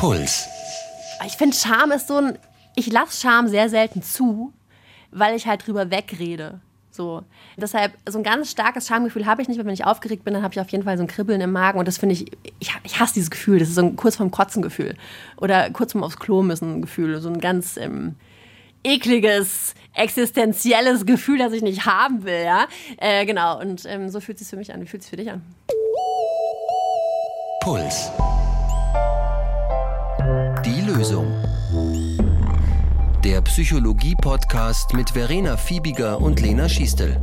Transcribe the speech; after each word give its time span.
Puls. 0.00 0.48
Ich 1.26 1.36
finde, 1.36 1.54
Scham 1.54 1.92
ist 1.92 2.08
so 2.08 2.16
ein. 2.16 2.38
Ich 2.74 2.90
lasse 2.90 3.20
Scham 3.20 3.48
sehr 3.48 3.68
selten 3.68 4.02
zu, 4.02 4.50
weil 5.10 5.36
ich 5.36 5.46
halt 5.46 5.66
drüber 5.66 5.90
wegrede. 5.90 6.60
So. 6.90 7.22
Deshalb, 7.58 7.92
so 8.08 8.16
ein 8.16 8.24
ganz 8.24 8.50
starkes 8.50 8.86
Schamgefühl 8.86 9.26
habe 9.26 9.42
ich 9.42 9.48
nicht, 9.48 9.58
weil 9.58 9.66
wenn 9.66 9.74
ich 9.74 9.84
aufgeregt 9.84 10.24
bin, 10.24 10.32
dann 10.32 10.42
habe 10.42 10.54
ich 10.54 10.60
auf 10.60 10.70
jeden 10.70 10.84
Fall 10.84 10.96
so 10.96 11.04
ein 11.04 11.06
Kribbeln 11.06 11.42
im 11.42 11.52
Magen. 11.52 11.78
Und 11.78 11.86
das 11.86 11.98
finde 11.98 12.14
ich, 12.14 12.32
ich, 12.60 12.72
ich 12.82 12.98
hasse 12.98 13.12
dieses 13.12 13.30
Gefühl. 13.30 13.58
Das 13.58 13.68
ist 13.68 13.74
so 13.74 13.82
ein 13.82 13.96
kurz 13.96 14.16
vorm 14.16 14.30
Kotzen 14.30 14.62
Gefühl. 14.62 14.96
Oder 15.36 15.68
kurz 15.68 15.92
vorm 15.92 16.02
aufs 16.02 16.18
Klo 16.18 16.40
müssen 16.42 16.80
Gefühl. 16.80 17.20
So 17.20 17.28
ein 17.28 17.38
ganz 17.38 17.76
ähm, 17.76 18.14
ekliges, 18.82 19.74
existenzielles 19.92 21.04
Gefühl, 21.04 21.36
das 21.36 21.52
ich 21.52 21.60
nicht 21.60 21.84
haben 21.84 22.24
will. 22.24 22.42
Ja? 22.42 22.68
Äh, 22.96 23.26
genau. 23.26 23.60
Und 23.60 23.84
ähm, 23.84 24.08
so 24.08 24.20
fühlt 24.20 24.40
es 24.40 24.44
sich 24.44 24.48
für 24.48 24.56
mich 24.56 24.72
an. 24.72 24.80
Wie 24.80 24.86
fühlt 24.86 25.02
es 25.02 25.10
sich 25.10 25.10
für 25.10 25.22
dich 25.22 25.30
an? 25.30 25.42
Puls. 27.60 28.10
Lösung. 30.90 31.32
Der 33.22 33.40
Psychologie-Podcast 33.42 34.92
mit 34.94 35.10
Verena 35.10 35.56
Fiebiger 35.56 36.20
und 36.20 36.40
Lena 36.40 36.68
Schiestel. 36.68 37.20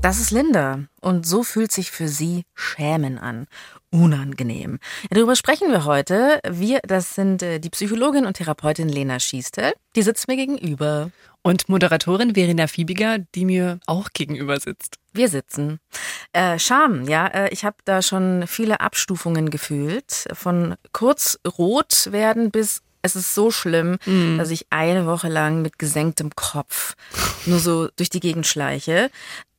Das 0.00 0.20
ist 0.20 0.30
Linda 0.30 0.84
und 1.00 1.26
so 1.26 1.42
fühlt 1.42 1.72
sich 1.72 1.90
für 1.90 2.06
sie 2.06 2.44
Schämen 2.54 3.18
an. 3.18 3.48
Unangenehm. 3.90 4.78
Darüber 5.10 5.34
sprechen 5.34 5.72
wir 5.72 5.84
heute. 5.84 6.38
Wir, 6.48 6.80
das 6.84 7.16
sind 7.16 7.42
äh, 7.42 7.58
die 7.58 7.70
Psychologin 7.70 8.26
und 8.26 8.34
Therapeutin 8.34 8.88
Lena 8.88 9.18
Schiestel. 9.18 9.72
Die 9.96 10.02
sitzt 10.02 10.28
mir 10.28 10.36
gegenüber. 10.36 11.10
Und 11.42 11.68
Moderatorin 11.68 12.34
Verena 12.34 12.68
Fiebiger, 12.68 13.18
die 13.34 13.44
mir 13.44 13.80
auch 13.86 14.10
gegenüber 14.12 14.60
sitzt. 14.60 14.98
Wir 15.12 15.28
sitzen. 15.28 15.80
Äh, 16.32 16.58
Scham, 16.58 17.08
ja, 17.08 17.26
äh, 17.26 17.48
ich 17.50 17.64
habe 17.64 17.76
da 17.84 18.00
schon 18.00 18.46
viele 18.46 18.80
Abstufungen 18.80 19.50
gefühlt. 19.50 20.26
Von 20.32 20.76
kurz 20.92 21.38
rot 21.58 22.12
werden 22.12 22.50
bis 22.50 22.82
es 23.02 23.16
ist 23.16 23.34
so 23.34 23.50
schlimm, 23.50 23.98
mm. 24.06 24.38
dass 24.38 24.50
ich 24.50 24.66
eine 24.70 25.06
Woche 25.06 25.28
lang 25.28 25.60
mit 25.60 25.78
gesenktem 25.78 26.30
Kopf 26.36 26.94
nur 27.46 27.58
so 27.58 27.88
durch 27.96 28.10
die 28.10 28.20
Gegend 28.20 28.46
schleiche. 28.46 29.10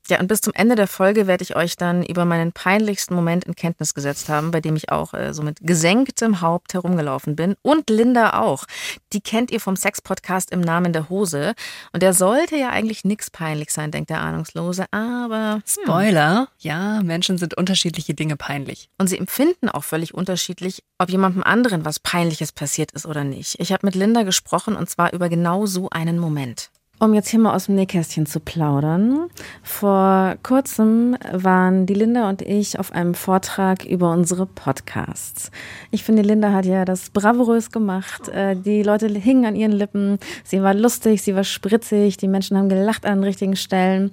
Ja, 0.10 0.20
und 0.20 0.28
bis 0.28 0.42
zum 0.42 0.54
Ende 0.54 0.76
der 0.76 0.88
Folge 0.88 1.28
werde 1.28 1.44
ich 1.44 1.56
euch 1.56 1.78
dann 1.78 2.04
über 2.04 2.26
meinen 2.26 2.52
peinlichsten 2.52 3.16
Moment 3.16 3.46
in 3.46 3.56
Kenntnis 3.56 3.94
gesetzt 3.94 4.28
haben, 4.28 4.52
bei 4.52 4.60
dem 4.60 4.76
ich 4.76 4.92
auch 4.92 5.14
äh, 5.14 5.34
so 5.34 5.44
mit 5.44 5.60
gesenktem 5.62 6.42
Haupt 6.42 6.74
herumgelaufen 6.74 7.38
bin. 7.38 7.56
Und 7.62 7.90
Linda 7.90 8.42
auch. 8.42 8.66
Die 9.14 9.22
kennt 9.22 9.50
ihr 9.50 9.62
vom 9.62 9.78
Sex-Podcast 9.78 10.52
im 10.52 10.60
Namen 10.60 10.92
der 10.92 11.08
Hose. 11.08 11.54
Und 11.94 12.04
der 12.04 12.14
sollte 12.14 12.58
ja 12.58 12.70
eigentlich 12.70 13.06
nichts 13.06 13.30
peinlich 13.30 13.72
sein, 13.72 13.92
denkt 13.92 14.10
der 14.10 14.20
Ahnungslose. 14.20 14.88
Aber. 14.92 15.56
Hm. 15.56 15.64
Spoiler. 15.66 16.50
Ja, 16.60 17.02
Menschen 17.02 17.38
sind 17.38 17.54
unterschiedliche 17.54 18.14
Dinge 18.14 18.36
peinlich. 18.36 18.90
Und 18.98 19.08
sie 19.08 19.18
empfinden 19.18 19.70
auch 19.70 19.86
völlig 19.86 20.14
unterschiedlich, 20.14 20.84
ob 20.98 21.10
jemandem 21.10 21.44
anderen 21.44 21.86
was 21.86 22.00
Peinliches 22.00 22.52
passiert 22.52 22.92
ist 22.92 23.06
oder 23.06 23.24
nicht. 23.24 23.58
Ich 23.60 23.72
habe 23.72 23.86
mit 23.86 23.96
Linda 23.96 24.24
gesprochen 24.24 24.76
und 24.76 24.90
zwar 24.90 25.14
über 25.14 25.30
genau 25.30 25.66
so 25.66 25.90
einen 25.90 26.20
Moment. 26.20 26.72
Um 27.04 27.14
jetzt 27.14 27.28
hier 27.28 27.40
mal 27.42 27.54
aus 27.54 27.66
dem 27.66 27.76
Nähkästchen 27.76 28.26
zu 28.26 28.40
plaudern. 28.40 29.28
Vor 29.62 30.36
kurzem 30.42 31.18
waren 31.34 31.86
die 31.86 31.96
Linda 31.96 32.30
und 32.30 32.42
ich 32.42 32.80
auf 32.80 32.94
einem 32.94 33.14
Vortrag 33.14 33.84
über 33.84 34.10
unsere 34.14 34.46
Podcasts. 34.46 35.52
Ich 35.92 36.06
finde, 36.06 36.22
Linda 36.22 36.54
hat 36.54 36.66
ja 36.66 36.86
das 36.86 37.10
bravourös 37.10 37.72
gemacht. 37.72 38.30
Äh, 38.30 38.56
die 38.56 38.84
Leute 38.84 39.08
hingen 39.10 39.44
an 39.44 39.58
ihren 39.58 39.74
Lippen. 39.74 40.18
Sie 40.46 40.64
war 40.64 40.74
lustig, 40.74 41.22
sie 41.22 41.36
war 41.36 41.44
spritzig. 41.44 42.16
Die 42.16 42.30
Menschen 42.30 42.58
haben 42.58 42.70
gelacht 42.70 43.06
an 43.06 43.18
den 43.18 43.26
richtigen 43.26 43.58
Stellen. 43.58 44.12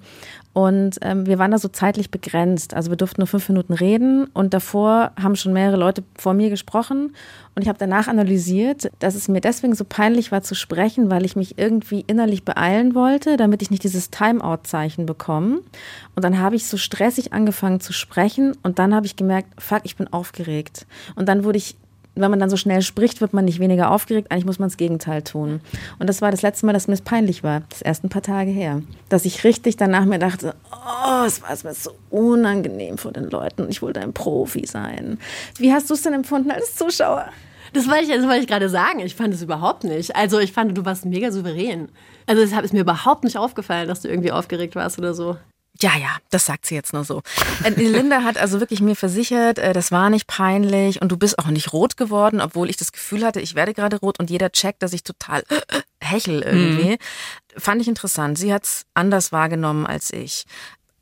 Und 0.53 0.99
ähm, 1.03 1.27
wir 1.27 1.39
waren 1.39 1.53
da 1.53 1.59
so 1.59 1.69
zeitlich 1.69 2.11
begrenzt. 2.11 2.75
Also 2.75 2.91
wir 2.91 2.97
durften 2.97 3.21
nur 3.21 3.29
fünf 3.29 3.49
Minuten 3.49 3.73
reden 3.73 4.27
und 4.35 4.53
davor 4.53 5.13
haben 5.21 5.37
schon 5.37 5.53
mehrere 5.53 5.77
Leute 5.77 6.03
vor 6.17 6.35
mir 6.35 6.51
gesprochen. 6.51 7.15
Und 7.55 7.63
ich 7.63 7.69
habe 7.69 7.79
danach 7.79 8.09
analysiert, 8.09 8.91
dass 8.99 9.15
es 9.15 9.29
mir 9.29 9.41
deswegen 9.41 9.77
so 9.77 9.85
peinlich 9.85 10.33
war 10.33 10.43
zu 10.43 10.57
sprechen, 10.57 11.09
weil 11.09 11.25
ich 11.25 11.37
mich 11.37 11.57
irgendwie 11.59 12.05
innerlich 12.07 12.45
beeilen 12.45 12.97
wollte, 12.97 13.37
damit 13.37 13.63
ich 13.63 13.71
nicht 13.71 13.85
dieses 13.85 14.11
Timeout-Zeichen 14.11 15.07
bekomme. 15.07 15.61
Und 16.17 16.25
dann 16.25 16.41
habe 16.41 16.57
ich 16.57 16.67
so 16.67 16.77
stressig 16.77 17.33
angefangen 17.33 17.79
zu 17.79 17.93
sprechen 17.93 18.57
und 18.65 18.81
dann 18.81 18.93
habe 18.95 19.07
ich 19.07 19.15
gemerkt, 19.15 19.61
fuck, 19.61 19.83
ich 19.85 19.97
bin 19.97 20.13
aufgeregt. 20.13 20.87
Und 21.15 21.29
dann 21.29 21.45
wurde 21.45 21.59
ich 21.59 21.77
wenn 22.21 22.31
man 22.31 22.41
dann 22.41 22.51
so 22.51 22.57
schnell 22.57 22.83
spricht, 22.83 23.21
wird 23.21 23.33
man 23.33 23.45
nicht 23.45 23.61
weniger 23.61 23.91
aufgeregt. 23.91 24.31
Eigentlich 24.31 24.47
muss 24.47 24.59
man 24.59 24.69
das 24.69 24.77
Gegenteil 24.77 25.23
tun. 25.23 25.61
Und 25.99 26.09
das 26.09 26.23
war 26.23 26.31
das 26.31 26.43
letzte 26.43 26.67
Mal, 26.67 26.73
dass 26.73 26.89
mir 26.89 26.95
es 26.95 27.03
peinlich 27.03 27.43
war. 27.43 27.63
Das 27.69 27.83
erst 27.83 28.05
ein 28.05 28.09
paar 28.09 28.23
Tage 28.23 28.51
her. 28.51 28.83
Dass 29.09 29.25
ich 29.25 29.45
richtig 29.45 29.77
danach 29.77 30.05
mir 30.05 30.19
dachte, 30.19 30.55
oh, 30.73 31.25
es 31.27 31.43
war 31.43 31.51
mir 31.63 31.75
so 31.75 31.93
unangenehm 32.11 32.99
vor 32.99 33.13
den 33.13 33.31
Leuten. 33.31 33.67
Ich 33.69 33.83
wollte 33.83 34.01
ein 34.01 34.13
Profi 34.13 34.67
sein. 34.67 35.19
Wie 35.57 35.73
hast 35.73 35.91
du 35.91 35.95
es 35.95 36.03
denn 36.03 36.13
empfunden 36.13 36.51
als 36.51 36.77
Zuschauer? 36.77 37.27
Das 37.73 37.89
wollte 37.89 38.05
ich, 38.05 38.09
das 38.09 38.25
wollte 38.25 38.41
ich 38.41 38.49
gerade 38.49 38.69
sagen. 38.69 39.01
Ich 39.01 39.15
fand 39.15 39.33
es 39.35 39.43
überhaupt 39.43 39.85
nicht. 39.85 40.17
Also 40.17 40.39
ich 40.39 40.53
fand, 40.53 40.77
du 40.77 40.85
warst 40.85 41.05
mega 41.05 41.31
souverän. 41.31 41.89
Also 42.27 42.43
es 42.43 42.53
ist 42.53 42.73
mir 42.73 42.81
überhaupt 42.81 43.25
nicht 43.25 43.37
aufgefallen, 43.37 43.89
dass 43.89 44.03
du 44.03 44.09
irgendwie 44.09 44.33
aufgeregt 44.33 44.75
warst 44.75 44.99
oder 44.99 45.15
so. 45.15 45.37
Ja, 45.81 45.97
ja, 45.97 46.17
das 46.31 46.47
sagt 46.47 46.67
sie 46.67 46.75
jetzt 46.75 46.93
nur 46.93 47.05
so. 47.05 47.23
Äh, 47.65 47.71
Linda 47.71 48.23
hat 48.23 48.37
also 48.37 48.61
wirklich 48.61 48.81
mir 48.83 48.97
versichert, 48.97 49.59
äh, 49.59 49.73
das 49.73 49.93
war 49.93 50.11
nicht 50.11 50.27
peinlich 50.27 51.01
und 51.01 51.11
du 51.11 51.17
bist 51.17 51.39
auch 51.39 51.47
nicht 51.47 51.73
rot 51.73 51.97
geworden, 51.97 52.41
obwohl 52.41 52.69
ich 52.69 52.77
das 52.77 52.93
Gefühl 52.93 53.25
hatte, 53.25 53.41
ich 53.41 53.55
werde 53.55 53.73
gerade 53.73 53.99
rot 53.99 54.19
und 54.19 54.29
jeder 54.29 54.53
checkt, 54.53 54.83
dass 54.83 54.93
ich 54.93 55.05
total 55.05 55.43
hechel 56.03 56.43
irgendwie. 56.43 56.91
Mhm. 56.91 56.97
Fand 57.57 57.81
ich 57.81 57.89
interessant. 57.89 58.37
Sie 58.37 58.53
hat 58.53 58.65
es 58.65 58.87
anders 58.95 59.33
wahrgenommen 59.33 59.87
als 59.87 60.13
ich. 60.13 60.45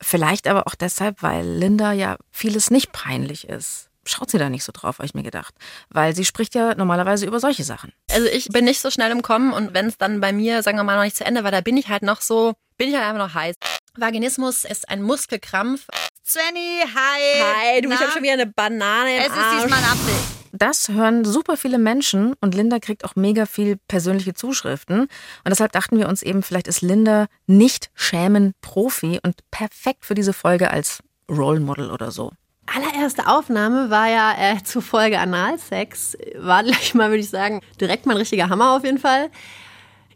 Vielleicht 0.00 0.46
aber 0.46 0.68
auch 0.68 0.76
deshalb, 0.76 1.22
weil 1.22 1.44
Linda 1.44 1.92
ja 1.92 2.16
vieles 2.30 2.70
nicht 2.70 2.92
peinlich 2.92 3.48
ist 3.48 3.88
schaut 4.08 4.30
sie 4.30 4.38
da 4.38 4.48
nicht 4.48 4.64
so 4.64 4.72
drauf, 4.72 4.98
habe 4.98 5.06
ich 5.06 5.14
mir 5.14 5.22
gedacht. 5.22 5.54
Weil 5.90 6.14
sie 6.14 6.24
spricht 6.24 6.54
ja 6.54 6.74
normalerweise 6.74 7.26
über 7.26 7.40
solche 7.40 7.64
Sachen. 7.64 7.92
Also 8.10 8.26
ich 8.26 8.48
bin 8.48 8.64
nicht 8.64 8.80
so 8.80 8.90
schnell 8.90 9.10
im 9.10 9.22
Kommen 9.22 9.52
und 9.52 9.74
wenn 9.74 9.86
es 9.86 9.98
dann 9.98 10.20
bei 10.20 10.32
mir, 10.32 10.62
sagen 10.62 10.78
wir 10.78 10.84
mal, 10.84 10.96
noch 10.96 11.04
nicht 11.04 11.16
zu 11.16 11.24
Ende 11.24 11.44
war, 11.44 11.50
da 11.50 11.60
bin 11.60 11.76
ich 11.76 11.88
halt 11.88 12.02
noch 12.02 12.20
so, 12.20 12.54
bin 12.76 12.88
ich 12.88 12.94
halt 12.94 13.04
einfach 13.04 13.26
noch 13.26 13.34
heiß. 13.34 13.54
Vaginismus 14.00 14.64
ist 14.64 14.88
ein 14.88 15.02
Muskelkrampf. 15.02 15.86
Svenny, 16.24 16.80
hi. 16.82 17.74
Hi, 17.74 17.80
du, 17.80 17.88
Na? 17.88 17.94
ich 17.94 18.00
habe 18.00 18.12
schon 18.12 18.22
wieder 18.22 18.34
eine 18.34 18.46
Banane 18.46 19.16
im 19.16 19.20
Es 19.22 19.28
ist 19.28 19.34
diesmal 19.34 19.78
ein 19.78 19.84
Apfel. 19.84 20.14
Das 20.52 20.88
hören 20.88 21.24
super 21.24 21.56
viele 21.56 21.78
Menschen 21.78 22.34
und 22.40 22.54
Linda 22.54 22.78
kriegt 22.78 23.04
auch 23.04 23.16
mega 23.16 23.46
viel 23.46 23.76
persönliche 23.88 24.34
Zuschriften. 24.34 25.00
Und 25.00 25.10
deshalb 25.48 25.72
dachten 25.72 25.98
wir 25.98 26.08
uns 26.08 26.22
eben, 26.22 26.42
vielleicht 26.42 26.68
ist 26.68 26.80
Linda 26.80 27.26
nicht 27.46 27.90
schämen 27.94 28.54
Profi 28.62 29.20
und 29.22 29.36
perfekt 29.50 30.04
für 30.06 30.14
diese 30.14 30.32
Folge 30.32 30.70
als 30.70 31.02
Role 31.30 31.60
Model 31.60 31.90
oder 31.90 32.10
so 32.10 32.32
allererste 32.74 33.26
Aufnahme 33.26 33.88
war 33.88 34.08
ja 34.08 34.34
äh, 34.38 34.62
zur 34.64 34.82
Folge 34.82 35.18
Analsex. 35.18 36.16
War 36.36 36.62
gleich 36.62 36.94
mal, 36.94 37.08
würde 37.08 37.20
ich 37.20 37.30
sagen, 37.30 37.62
direkt 37.80 38.06
mal 38.06 38.12
ein 38.12 38.18
richtiger 38.18 38.50
Hammer 38.50 38.76
auf 38.76 38.84
jeden 38.84 38.98
Fall. 38.98 39.30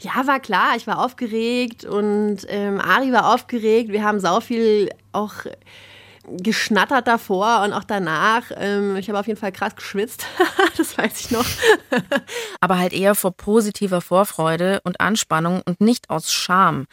Ja, 0.03 0.27
war 0.27 0.41
klar, 0.41 0.77
ich 0.77 0.87
war 0.87 0.99
aufgeregt 0.99 1.85
und 1.85 2.39
ähm, 2.49 2.81
Ari 2.81 3.13
war 3.13 3.33
aufgeregt. 3.33 3.91
Wir 3.91 4.03
haben 4.03 4.19
sau 4.19 4.41
viel 4.41 4.91
auch 5.13 5.35
geschnattert 6.29 7.07
davor 7.07 7.63
und 7.65 7.73
auch 7.73 7.85
danach. 7.85 8.51
Ähm, 8.57 8.97
ich 8.97 9.09
habe 9.09 9.19
auf 9.19 9.27
jeden 9.27 9.39
Fall 9.39 9.53
krass 9.53 9.77
geschwitzt, 9.77 10.25
das 10.77 10.97
weiß 10.99 11.21
ich 11.21 11.31
noch. 11.31 11.47
Aber 12.61 12.79
halt 12.79 12.93
eher 12.93 13.15
vor 13.15 13.33
positiver 13.33 14.01
Vorfreude 14.01 14.81
und 14.85 15.01
Anspannung 15.01 15.63
und 15.65 15.81
nicht 15.81 16.11
aus 16.11 16.33
Scham. 16.33 16.87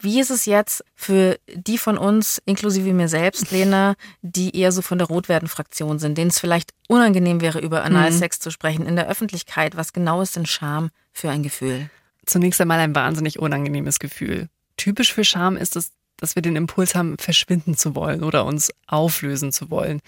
Wie 0.00 0.20
ist 0.20 0.30
es 0.30 0.44
jetzt 0.44 0.84
für 0.94 1.38
die 1.54 1.78
von 1.78 1.96
uns, 1.96 2.42
inklusive 2.44 2.92
mir 2.92 3.08
selbst, 3.08 3.50
Lena, 3.50 3.94
die 4.22 4.56
eher 4.56 4.70
so 4.70 4.82
von 4.82 4.98
der 4.98 5.06
Rotwerden-Fraktion 5.06 5.98
sind, 5.98 6.18
denen 6.18 6.30
es 6.30 6.38
vielleicht 6.38 6.72
unangenehm 6.88 7.40
wäre, 7.40 7.60
über 7.60 7.84
Analsex 7.84 8.38
mhm. 8.38 8.42
zu 8.42 8.50
sprechen 8.50 8.86
in 8.86 8.96
der 8.96 9.08
Öffentlichkeit? 9.08 9.76
Was 9.76 9.92
genau 9.92 10.20
ist 10.20 10.36
denn 10.36 10.46
Scham 10.46 10.90
für 11.12 11.30
ein 11.30 11.42
Gefühl? 11.42 11.90
Zunächst 12.26 12.60
einmal 12.60 12.80
ein 12.80 12.94
wahnsinnig 12.94 13.38
unangenehmes 13.38 13.98
Gefühl. 13.98 14.48
Typisch 14.76 15.12
für 15.12 15.24
Scham 15.24 15.56
ist 15.56 15.76
es, 15.76 15.92
dass 16.16 16.34
wir 16.34 16.42
den 16.42 16.56
Impuls 16.56 16.94
haben, 16.94 17.16
verschwinden 17.18 17.76
zu 17.76 17.94
wollen 17.94 18.22
oder 18.22 18.44
uns 18.44 18.72
auflösen 18.86 19.52
zu 19.52 19.70
wollen, 19.70 20.00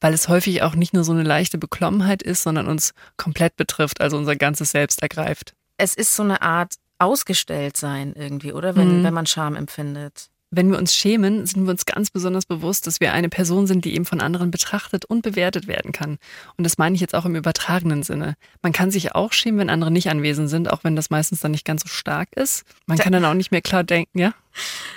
weil 0.00 0.14
es 0.14 0.28
häufig 0.28 0.62
auch 0.62 0.74
nicht 0.74 0.94
nur 0.94 1.04
so 1.04 1.12
eine 1.12 1.24
leichte 1.24 1.58
Beklommenheit 1.58 2.22
ist, 2.22 2.42
sondern 2.42 2.68
uns 2.68 2.94
komplett 3.16 3.56
betrifft, 3.56 4.00
also 4.00 4.16
unser 4.16 4.36
ganzes 4.36 4.70
Selbst 4.70 5.02
ergreift. 5.02 5.54
Es 5.76 5.94
ist 5.94 6.14
so 6.14 6.22
eine 6.22 6.42
Art 6.42 6.74
ausgestellt 6.98 7.76
sein 7.76 8.12
irgendwie, 8.14 8.52
oder? 8.52 8.76
Wenn, 8.76 9.00
mhm. 9.00 9.04
wenn 9.04 9.14
man 9.14 9.26
Scham 9.26 9.56
empfindet. 9.56 10.28
Wenn 10.50 10.70
wir 10.70 10.78
uns 10.78 10.94
schämen, 10.94 11.44
sind 11.44 11.64
wir 11.64 11.70
uns 11.70 11.84
ganz 11.84 12.10
besonders 12.10 12.46
bewusst, 12.46 12.86
dass 12.86 13.00
wir 13.00 13.12
eine 13.12 13.28
Person 13.28 13.66
sind, 13.66 13.84
die 13.84 13.94
eben 13.94 14.06
von 14.06 14.20
anderen 14.20 14.50
betrachtet 14.50 15.04
und 15.04 15.22
bewertet 15.22 15.66
werden 15.66 15.92
kann. 15.92 16.18
Und 16.56 16.64
das 16.64 16.78
meine 16.78 16.94
ich 16.94 17.00
jetzt 17.00 17.14
auch 17.14 17.26
im 17.26 17.36
übertragenen 17.36 18.02
Sinne. 18.02 18.34
Man 18.62 18.72
kann 18.72 18.90
sich 18.90 19.14
auch 19.14 19.32
schämen, 19.32 19.60
wenn 19.60 19.70
andere 19.70 19.90
nicht 19.90 20.08
anwesend 20.08 20.48
sind, 20.48 20.72
auch 20.72 20.84
wenn 20.84 20.96
das 20.96 21.10
meistens 21.10 21.40
dann 21.40 21.50
nicht 21.50 21.66
ganz 21.66 21.82
so 21.82 21.88
stark 21.88 22.28
ist. 22.34 22.64
Man 22.86 22.96
kann 22.98 23.12
dann 23.12 23.24
auch 23.24 23.34
nicht 23.34 23.50
mehr 23.50 23.62
klar 23.62 23.84
denken, 23.84 24.18
ja? 24.18 24.32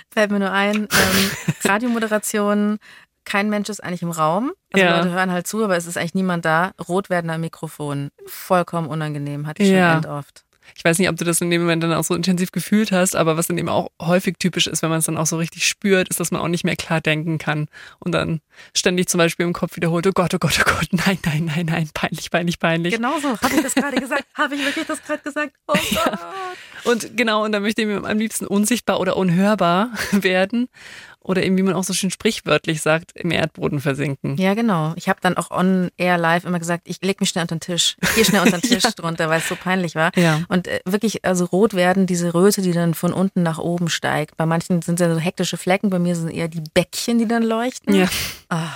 Fällt 0.09 0.31
mir 0.31 0.39
nur 0.39 0.51
ein, 0.51 0.75
ähm, 0.92 1.31
Radiomoderation, 1.65 2.80
kein 3.25 3.50
Mensch 3.50 3.69
ist 3.69 3.83
eigentlich 3.83 4.01
im 4.01 4.12
Raum. 4.12 4.51
Also 4.71 4.86
ja. 4.86 4.97
Leute 4.97 5.12
hören 5.12 5.31
halt 5.31 5.47
zu, 5.47 5.63
aber 5.63 5.77
es 5.77 5.86
ist 5.86 5.97
eigentlich 5.97 6.15
niemand 6.15 6.45
da. 6.45 6.71
Rot 6.88 7.09
werden 7.09 7.30
am 7.30 7.42
Mikrofon. 7.42 8.09
Vollkommen 8.25 8.88
unangenehm, 8.88 9.47
hatte 9.47 9.63
ich 9.63 9.69
schon 9.69 9.77
ja. 9.77 10.01
oft. 10.07 10.44
Ich 10.75 10.83
weiß 10.83 11.00
nicht, 11.00 11.09
ob 11.09 11.18
du 11.18 11.25
das 11.25 11.41
in 11.41 11.50
dem 11.50 11.62
Moment 11.62 11.83
dann 11.83 11.94
auch 11.94 12.03
so 12.03 12.15
intensiv 12.15 12.51
gefühlt 12.51 12.91
hast, 12.91 13.15
aber 13.15 13.38
was 13.38 13.47
dann 13.47 13.57
eben 13.57 13.69
auch 13.69 13.89
häufig 14.01 14.38
typisch 14.39 14.68
ist, 14.68 14.81
wenn 14.81 14.89
man 14.89 15.00
es 15.00 15.06
dann 15.06 15.18
auch 15.18 15.25
so 15.25 15.38
richtig 15.38 15.68
spürt, 15.68 16.09
ist, 16.09 16.19
dass 16.19 16.31
man 16.31 16.41
auch 16.41 16.47
nicht 16.47 16.63
mehr 16.63 16.75
klar 16.75 17.01
denken 17.01 17.38
kann 17.38 17.68
und 18.00 18.12
dann 18.13 18.41
ständig 18.75 19.07
zum 19.09 19.18
Beispiel 19.18 19.45
im 19.45 19.53
Kopf 19.53 19.75
wiederholt, 19.75 20.07
oh 20.07 20.12
Gott, 20.13 20.33
oh 20.33 20.38
Gott, 20.39 20.59
oh 20.59 20.63
Gott, 20.65 20.88
nein, 20.91 21.18
nein, 21.25 21.45
nein, 21.45 21.65
nein, 21.65 21.89
peinlich, 21.94 22.29
peinlich, 22.31 22.59
peinlich. 22.59 22.95
Genau 22.95 23.19
so, 23.19 23.39
habe 23.39 23.56
ich 23.56 23.62
das 23.62 23.75
gerade 23.75 23.97
gesagt? 23.97 24.25
Habe 24.33 24.56
ich 24.56 24.65
wirklich 24.65 24.88
das 24.88 25.03
gerade 25.03 25.21
gesagt? 25.21 25.53
Oh 25.68 25.73
Gott. 25.73 25.91
Ja. 25.91 26.19
Und 26.83 27.15
genau, 27.15 27.44
und 27.45 27.51
dann 27.51 27.62
möchte 27.62 27.81
ich 27.81 27.88
mir 27.88 28.03
am 28.03 28.18
liebsten 28.18 28.47
unsichtbar 28.47 29.00
oder 29.00 29.18
unhörbar 29.18 29.91
werden 30.12 30.68
oder 31.23 31.44
eben, 31.44 31.57
wie 31.57 31.63
man 31.63 31.75
auch 31.75 31.83
so 31.83 31.94
schön 31.94 32.09
sprichwörtlich 32.09 32.81
sagt, 32.81 33.12
im 33.15 33.31
Erdboden 33.31 33.79
versinken. 33.79 34.38
Ja, 34.38 34.53
genau. 34.53 34.94
Ich 34.95 35.07
habe 35.07 35.19
dann 35.21 35.38
auch 35.38 35.51
on 35.51 35.89
air 35.97 36.18
live 36.18 36.45
immer 36.45 36.59
gesagt, 36.59 36.83
ich 36.85 37.01
leg 37.01 37.19
mich 37.19 37.29
schnell 37.29 37.44
unter 37.44 37.56
den 37.56 37.62
Tisch. 37.62 37.95
Ich 38.01 38.15
gehe 38.15 38.25
schnell 38.25 38.41
unter 38.41 38.57
den 38.57 38.62
Tisch 38.69 38.83
ja. 38.83 38.91
drunter, 38.91 39.29
weil 39.29 39.39
es 39.39 39.47
so 39.47 39.56
peinlich 39.56 39.95
war. 39.95 40.12
Ja. 40.18 40.41
Und 40.50 40.68
äh, 40.68 40.79
wirklich, 40.85 41.23
also 41.23 41.45
rot 41.45 41.73
werden, 41.73 42.07
diese 42.07 42.33
Röte, 42.33 42.62
die 42.62 42.71
dann 42.71 42.94
von 42.94 43.13
unten 43.13 43.44
nach 43.44 43.59
oben 43.59 43.89
steigt. 43.89 44.35
Bei 44.38 44.45
manchen 44.45 44.81
sind 44.81 45.00
es 45.00 45.07
ja 45.07 45.13
so 45.13 45.19
hektische 45.19 45.57
Flecken, 45.57 45.89
bei 45.89 46.00
mir 46.00 46.15
sind 46.15 46.31
eher 46.31 46.47
die 46.47 46.63
Bäckchen, 46.73 47.19
die 47.19 47.27
dann 47.27 47.44
leuchten. 47.44 47.94
Ja. 47.94 48.09
Ah. 48.50 48.69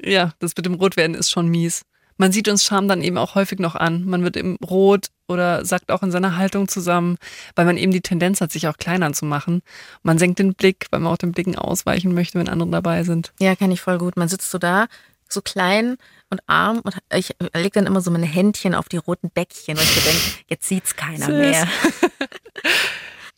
Ja, 0.00 0.32
das 0.38 0.56
mit 0.56 0.64
dem 0.64 0.74
Rotwerden 0.74 1.16
ist 1.16 1.30
schon 1.30 1.48
mies 1.48 1.82
man 2.18 2.32
sieht 2.32 2.48
uns 2.48 2.64
Scham 2.64 2.88
dann 2.88 3.00
eben 3.00 3.16
auch 3.16 3.34
häufig 3.34 3.60
noch 3.60 3.76
an. 3.76 4.04
Man 4.04 4.24
wird 4.24 4.36
eben 4.36 4.56
rot 4.56 5.06
oder 5.28 5.64
sagt 5.64 5.90
auch 5.90 6.02
in 6.02 6.10
seiner 6.10 6.36
Haltung 6.36 6.68
zusammen, 6.68 7.18
weil 7.54 7.64
man 7.66 7.76
eben 7.76 7.92
die 7.92 8.00
Tendenz 8.00 8.40
hat, 8.40 8.50
sich 8.50 8.66
auch 8.66 8.76
kleiner 8.76 9.12
zu 9.12 9.24
machen. 9.24 9.62
Man 10.02 10.18
senkt 10.18 10.38
den 10.38 10.54
Blick, 10.54 10.86
weil 10.90 11.00
man 11.00 11.12
auch 11.12 11.18
den 11.18 11.32
Blicken 11.32 11.56
ausweichen 11.56 12.14
möchte, 12.14 12.38
wenn 12.38 12.48
andere 12.48 12.70
dabei 12.70 13.04
sind. 13.04 13.32
Ja, 13.38 13.54
kann 13.54 13.70
ich 13.70 13.80
voll 13.80 13.98
gut. 13.98 14.16
Man 14.16 14.28
sitzt 14.28 14.50
so 14.50 14.58
da, 14.58 14.86
so 15.28 15.42
klein 15.42 15.96
und 16.30 16.40
arm 16.46 16.80
und 16.80 16.96
ich 17.14 17.34
lege 17.54 17.70
dann 17.72 17.86
immer 17.86 18.00
so 18.00 18.10
meine 18.10 18.26
Händchen 18.26 18.74
auf 18.74 18.88
die 18.88 18.96
roten 18.96 19.30
Bäckchen 19.30 19.76
und 19.76 19.84
ich 19.84 20.04
denke, 20.04 20.20
jetzt 20.48 20.66
sieht's 20.66 20.96
keiner 20.96 21.26
Süß. 21.26 21.36
mehr. 21.36 21.68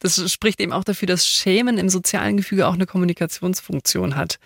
Das 0.03 0.33
spricht 0.33 0.61
eben 0.61 0.73
auch 0.73 0.83
dafür, 0.83 1.07
dass 1.07 1.27
Schämen 1.27 1.77
im 1.77 1.91
sozialen 1.91 2.39
Gefüge 2.39 2.67
auch 2.67 2.73
eine 2.73 2.87
Kommunikationsfunktion 2.87 4.17
hat. 4.17 4.39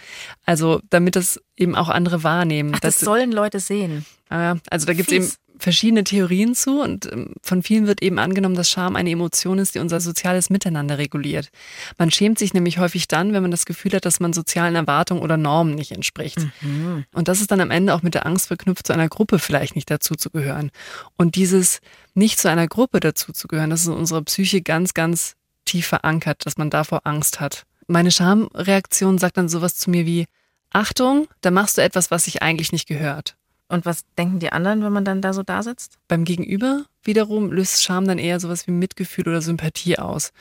Also 0.45 0.81
damit 0.91 1.15
das 1.15 1.41
eben 1.57 1.77
auch 1.77 1.89
andere 1.89 2.25
wahrnehmen. 2.25 2.73
Ach, 2.75 2.81
das, 2.81 2.97
das 2.97 3.05
sollen 3.05 3.31
Leute 3.31 3.61
sehen. 3.61 4.05
Also 4.29 4.87
da 4.87 4.95
gibt 4.95 5.13
es 5.13 5.15
eben 5.15 5.33
verschiedene 5.59 6.05
Theorien 6.05 6.55
zu 6.55 6.81
und 6.81 7.11
ähm, 7.13 7.35
von 7.43 7.63
vielen 7.63 7.87
wird 7.87 8.03
eben 8.03 8.19
angenommen, 8.19 8.55
dass 8.55 8.71
Scham 8.71 8.97
eine 8.97 9.11
Emotion 9.11 9.59
ist, 9.59 9.75
die 9.75 9.79
unser 9.79 10.01
soziales 10.01 10.51
Miteinander 10.51 10.99
reguliert. 10.99 11.51
Man 11.99 12.11
schämt 12.11 12.39
sich 12.39 12.55
nämlich 12.55 12.79
häufig 12.79 13.09
dann, 13.09 13.33
wenn 13.33 13.43
man 13.43 13.51
das 13.51 13.67
Gefühl 13.67 13.93
hat, 13.93 14.05
dass 14.05 14.21
man 14.21 14.33
sozialen 14.33 14.75
Erwartungen 14.75 15.23
oder 15.23 15.37
Normen 15.37 15.75
nicht 15.75 15.93
entspricht. 15.93 16.39
Mhm. 16.61 17.05
Und 17.13 17.29
das 17.29 17.41
ist 17.41 17.51
dann 17.51 17.61
am 17.61 17.71
Ende 17.71 17.95
auch 17.95 18.03
mit 18.03 18.15
der 18.15 18.27
Angst 18.27 18.49
verknüpft, 18.49 18.87
zu 18.87 18.93
einer 18.93 19.09
Gruppe 19.09 19.39
vielleicht 19.39 19.77
nicht 19.77 19.91
dazu 19.91 20.15
zu 20.15 20.31
gehören. 20.31 20.71
Und 21.17 21.37
dieses 21.37 21.81
nicht 22.15 22.39
zu 22.39 22.51
einer 22.51 22.67
Gruppe 22.67 23.01
dazu 23.01 23.33
zu 23.33 23.49
gehören, 23.49 23.71
das 23.71 23.83
ist 23.83 23.87
in 23.87 23.95
unserer 23.95 24.23
Psyche 24.23 24.63
ganz, 24.63 24.95
ganz 24.95 25.37
tief 25.65 25.87
verankert, 25.87 26.47
dass 26.47 26.57
man 26.57 26.71
davor 26.71 27.03
Angst 27.05 27.41
hat. 27.41 27.65
Meine 27.87 28.11
Schamreaktion 28.11 29.19
sagt 29.19 29.37
dann 29.37 29.49
sowas 29.49 29.77
zu 29.77 29.91
mir 29.91 30.07
wie, 30.07 30.27
Achtung, 30.71 31.29
da 31.41 31.51
machst 31.51 31.79
du 31.79 31.83
etwas, 31.83 32.11
was 32.11 32.25
sich 32.25 32.43
eigentlich 32.43 32.73
nicht 32.73 32.89
gehört. 32.89 33.37
Und 33.69 33.87
was 33.87 34.05
denken 34.19 34.39
die 34.39 34.53
anderen, 34.53 34.83
wenn 34.85 34.93
man 34.93 35.05
dann 35.05 35.23
da 35.23 35.33
so 35.33 35.43
da 35.43 35.63
sitzt? 35.63 35.99
Beim 36.09 36.25
Gegenüber 36.25 36.85
wiederum 37.03 37.51
löst 37.51 37.83
Scham 37.83 38.07
dann 38.07 38.19
eher 38.19 38.41
sowas 38.41 38.67
wie 38.67 38.73
Mitgefühl 38.73 39.29
oder 39.29 39.43
Sympathie 39.43 39.99
aus. 39.99 40.33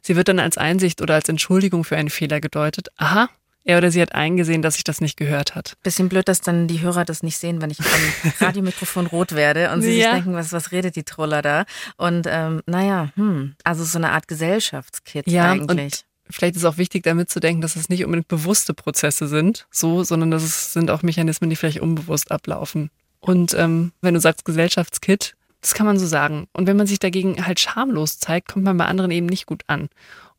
Sie 0.00 0.16
wird 0.16 0.28
dann 0.28 0.40
als 0.40 0.58
Einsicht 0.58 1.00
oder 1.00 1.14
als 1.14 1.28
Entschuldigung 1.28 1.84
für 1.84 1.96
einen 1.96 2.10
Fehler 2.10 2.40
gedeutet. 2.40 2.88
Aha, 2.96 3.28
er 3.64 3.78
oder 3.78 3.90
sie 3.92 4.02
hat 4.02 4.14
eingesehen, 4.14 4.62
dass 4.62 4.74
sich 4.74 4.84
das 4.84 5.00
nicht 5.00 5.16
gehört 5.16 5.54
hat. 5.54 5.76
Bisschen 5.82 6.08
blöd, 6.08 6.26
dass 6.28 6.40
dann 6.40 6.66
die 6.66 6.80
Hörer 6.80 7.04
das 7.04 7.22
nicht 7.22 7.38
sehen, 7.38 7.62
wenn 7.62 7.70
ich 7.70 7.78
am 7.78 7.86
Radiomikrofon 8.40 9.06
rot 9.06 9.32
werde 9.32 9.70
und 9.70 9.82
sie 9.82 9.92
ja. 9.92 10.06
sich 10.06 10.14
denken, 10.14 10.34
was, 10.34 10.52
was 10.52 10.72
redet 10.72 10.96
die 10.96 11.04
Troller 11.04 11.42
da? 11.42 11.64
Und 11.96 12.26
ähm, 12.28 12.62
naja, 12.66 13.10
hm, 13.14 13.54
also 13.62 13.84
so 13.84 13.98
eine 13.98 14.10
Art 14.10 14.26
Gesellschaftskit 14.26 15.28
ja, 15.28 15.52
eigentlich. 15.52 16.04
Vielleicht 16.32 16.56
ist 16.56 16.64
auch 16.64 16.78
wichtig, 16.78 17.02
damit 17.04 17.30
zu 17.30 17.40
denken, 17.40 17.62
dass 17.62 17.76
es 17.76 17.88
nicht 17.88 18.04
unbedingt 18.04 18.28
bewusste 18.28 18.74
Prozesse 18.74 19.28
sind, 19.28 19.66
so, 19.70 20.02
sondern 20.02 20.30
dass 20.30 20.42
es 20.42 20.72
sind 20.72 20.90
auch 20.90 21.02
Mechanismen, 21.02 21.50
die 21.50 21.56
vielleicht 21.56 21.80
unbewusst 21.80 22.30
ablaufen. 22.30 22.90
Und 23.20 23.54
ähm, 23.54 23.92
wenn 24.00 24.14
du 24.14 24.20
sagst 24.20 24.44
Gesellschaftskit, 24.44 25.36
das 25.60 25.74
kann 25.74 25.86
man 25.86 25.98
so 25.98 26.06
sagen. 26.06 26.48
Und 26.52 26.66
wenn 26.66 26.76
man 26.76 26.88
sich 26.88 26.98
dagegen 26.98 27.46
halt 27.46 27.60
schamlos 27.60 28.18
zeigt, 28.18 28.48
kommt 28.48 28.64
man 28.64 28.76
bei 28.76 28.86
anderen 28.86 29.12
eben 29.12 29.26
nicht 29.26 29.46
gut 29.46 29.62
an. 29.68 29.88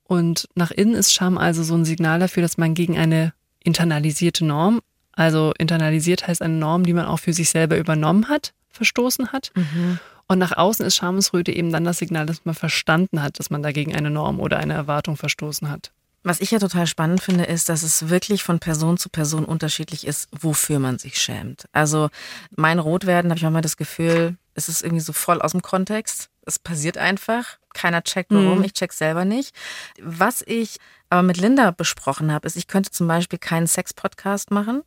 Und 0.03 0.49
nach 0.53 0.71
innen 0.71 0.95
ist 0.95 1.13
Scham 1.13 1.37
also 1.37 1.63
so 1.63 1.75
ein 1.75 1.85
Signal 1.85 2.19
dafür, 2.19 2.43
dass 2.43 2.57
man 2.57 2.73
gegen 2.73 2.97
eine 2.97 3.33
internalisierte 3.63 4.45
Norm, 4.45 4.81
also 5.13 5.53
internalisiert 5.57 6.27
heißt 6.27 6.41
eine 6.41 6.55
Norm, 6.55 6.83
die 6.83 6.93
man 6.93 7.05
auch 7.05 7.19
für 7.19 7.33
sich 7.33 7.49
selber 7.49 7.77
übernommen 7.77 8.27
hat, 8.27 8.53
verstoßen 8.69 9.31
hat. 9.31 9.51
Mhm. 9.55 9.99
Und 10.27 10.39
nach 10.39 10.55
außen 10.57 10.85
ist 10.85 10.95
Schamesröte 10.95 11.51
eben 11.51 11.71
dann 11.71 11.83
das 11.83 11.97
Signal, 11.97 12.25
dass 12.25 12.45
man 12.45 12.55
verstanden 12.55 13.21
hat, 13.21 13.39
dass 13.39 13.49
man 13.49 13.61
dagegen 13.61 13.95
eine 13.95 14.09
Norm 14.09 14.39
oder 14.39 14.57
eine 14.57 14.73
Erwartung 14.73 15.17
verstoßen 15.17 15.69
hat. 15.69 15.91
Was 16.23 16.39
ich 16.39 16.51
ja 16.51 16.59
total 16.59 16.87
spannend 16.87 17.21
finde, 17.21 17.43
ist, 17.43 17.67
dass 17.67 17.83
es 17.83 18.09
wirklich 18.09 18.43
von 18.43 18.59
Person 18.59 18.97
zu 18.97 19.09
Person 19.09 19.43
unterschiedlich 19.43 20.07
ist, 20.07 20.29
wofür 20.31 20.79
man 20.79 20.97
sich 20.97 21.21
schämt. 21.21 21.65
Also 21.73 22.09
mein 22.55 22.79
Rotwerden 22.79 23.29
habe 23.29 23.37
ich 23.37 23.43
manchmal 23.43 23.61
das 23.61 23.75
Gefühl, 23.75 24.37
es 24.53 24.69
ist 24.69 24.83
irgendwie 24.83 25.01
so 25.01 25.11
voll 25.11 25.41
aus 25.41 25.51
dem 25.51 25.61
Kontext. 25.61 26.29
Es 26.45 26.59
passiert 26.59 26.97
einfach. 26.97 27.57
Keiner 27.73 28.03
checkt 28.03 28.31
warum. 28.31 28.59
Mhm. 28.59 28.63
Ich 28.63 28.73
check 28.73 28.93
selber 28.93 29.25
nicht. 29.25 29.53
Was 30.01 30.41
ich 30.45 30.77
aber 31.09 31.23
mit 31.23 31.37
Linda 31.37 31.71
besprochen 31.71 32.31
habe, 32.31 32.47
ist, 32.47 32.55
ich 32.55 32.67
könnte 32.67 32.91
zum 32.91 33.07
Beispiel 33.07 33.39
keinen 33.39 33.67
Sex-Podcast 33.67 34.51
machen. 34.51 34.83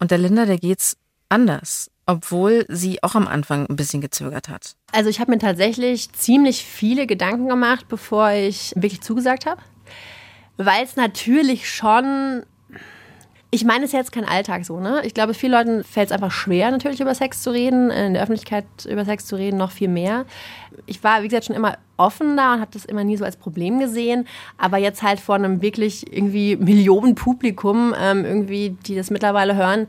Und 0.00 0.10
der 0.10 0.18
Linda, 0.18 0.44
der 0.44 0.58
geht's 0.58 0.96
anders 1.28 1.90
obwohl 2.08 2.64
sie 2.68 3.02
auch 3.02 3.14
am 3.14 3.28
Anfang 3.28 3.66
ein 3.68 3.76
bisschen 3.76 4.00
gezögert 4.00 4.48
hat. 4.48 4.74
Also 4.92 5.10
ich 5.10 5.20
habe 5.20 5.30
mir 5.30 5.38
tatsächlich 5.38 6.10
ziemlich 6.12 6.64
viele 6.64 7.06
Gedanken 7.06 7.48
gemacht, 7.48 7.84
bevor 7.88 8.30
ich 8.30 8.72
wirklich 8.74 9.02
zugesagt 9.02 9.44
habe, 9.44 9.60
weil 10.56 10.82
es 10.82 10.96
natürlich 10.96 11.70
schon 11.70 12.44
ich 13.50 13.64
meine, 13.64 13.84
es 13.84 13.92
ist 13.92 13.96
jetzt 13.96 14.12
kein 14.12 14.26
Alltag 14.26 14.66
so, 14.66 14.78
ne? 14.78 15.00
Ich 15.04 15.14
glaube, 15.14 15.32
vielen 15.32 15.52
Leuten 15.52 15.82
fällt 15.82 16.08
es 16.08 16.12
einfach 16.12 16.30
schwer, 16.30 16.70
natürlich 16.70 17.00
über 17.00 17.14
Sex 17.14 17.40
zu 17.40 17.50
reden, 17.50 17.90
in 17.90 18.12
der 18.12 18.22
Öffentlichkeit 18.22 18.66
über 18.86 19.06
Sex 19.06 19.24
zu 19.24 19.36
reden, 19.36 19.56
noch 19.56 19.70
viel 19.70 19.88
mehr. 19.88 20.26
Ich 20.84 21.02
war, 21.02 21.22
wie 21.22 21.28
gesagt, 21.28 21.46
schon 21.46 21.56
immer 21.56 21.78
offen 21.96 22.36
da 22.36 22.52
und 22.54 22.60
habe 22.60 22.70
das 22.74 22.84
immer 22.84 23.04
nie 23.04 23.16
so 23.16 23.24
als 23.24 23.36
Problem 23.36 23.78
gesehen. 23.78 24.28
Aber 24.58 24.76
jetzt 24.76 25.02
halt 25.02 25.18
vor 25.18 25.34
einem 25.34 25.62
wirklich 25.62 26.12
irgendwie 26.12 26.56
Millionen 26.56 27.14
Publikum, 27.14 27.94
ähm, 27.98 28.26
irgendwie, 28.26 28.76
die 28.86 28.94
das 28.94 29.08
mittlerweile 29.08 29.56
hören, 29.56 29.86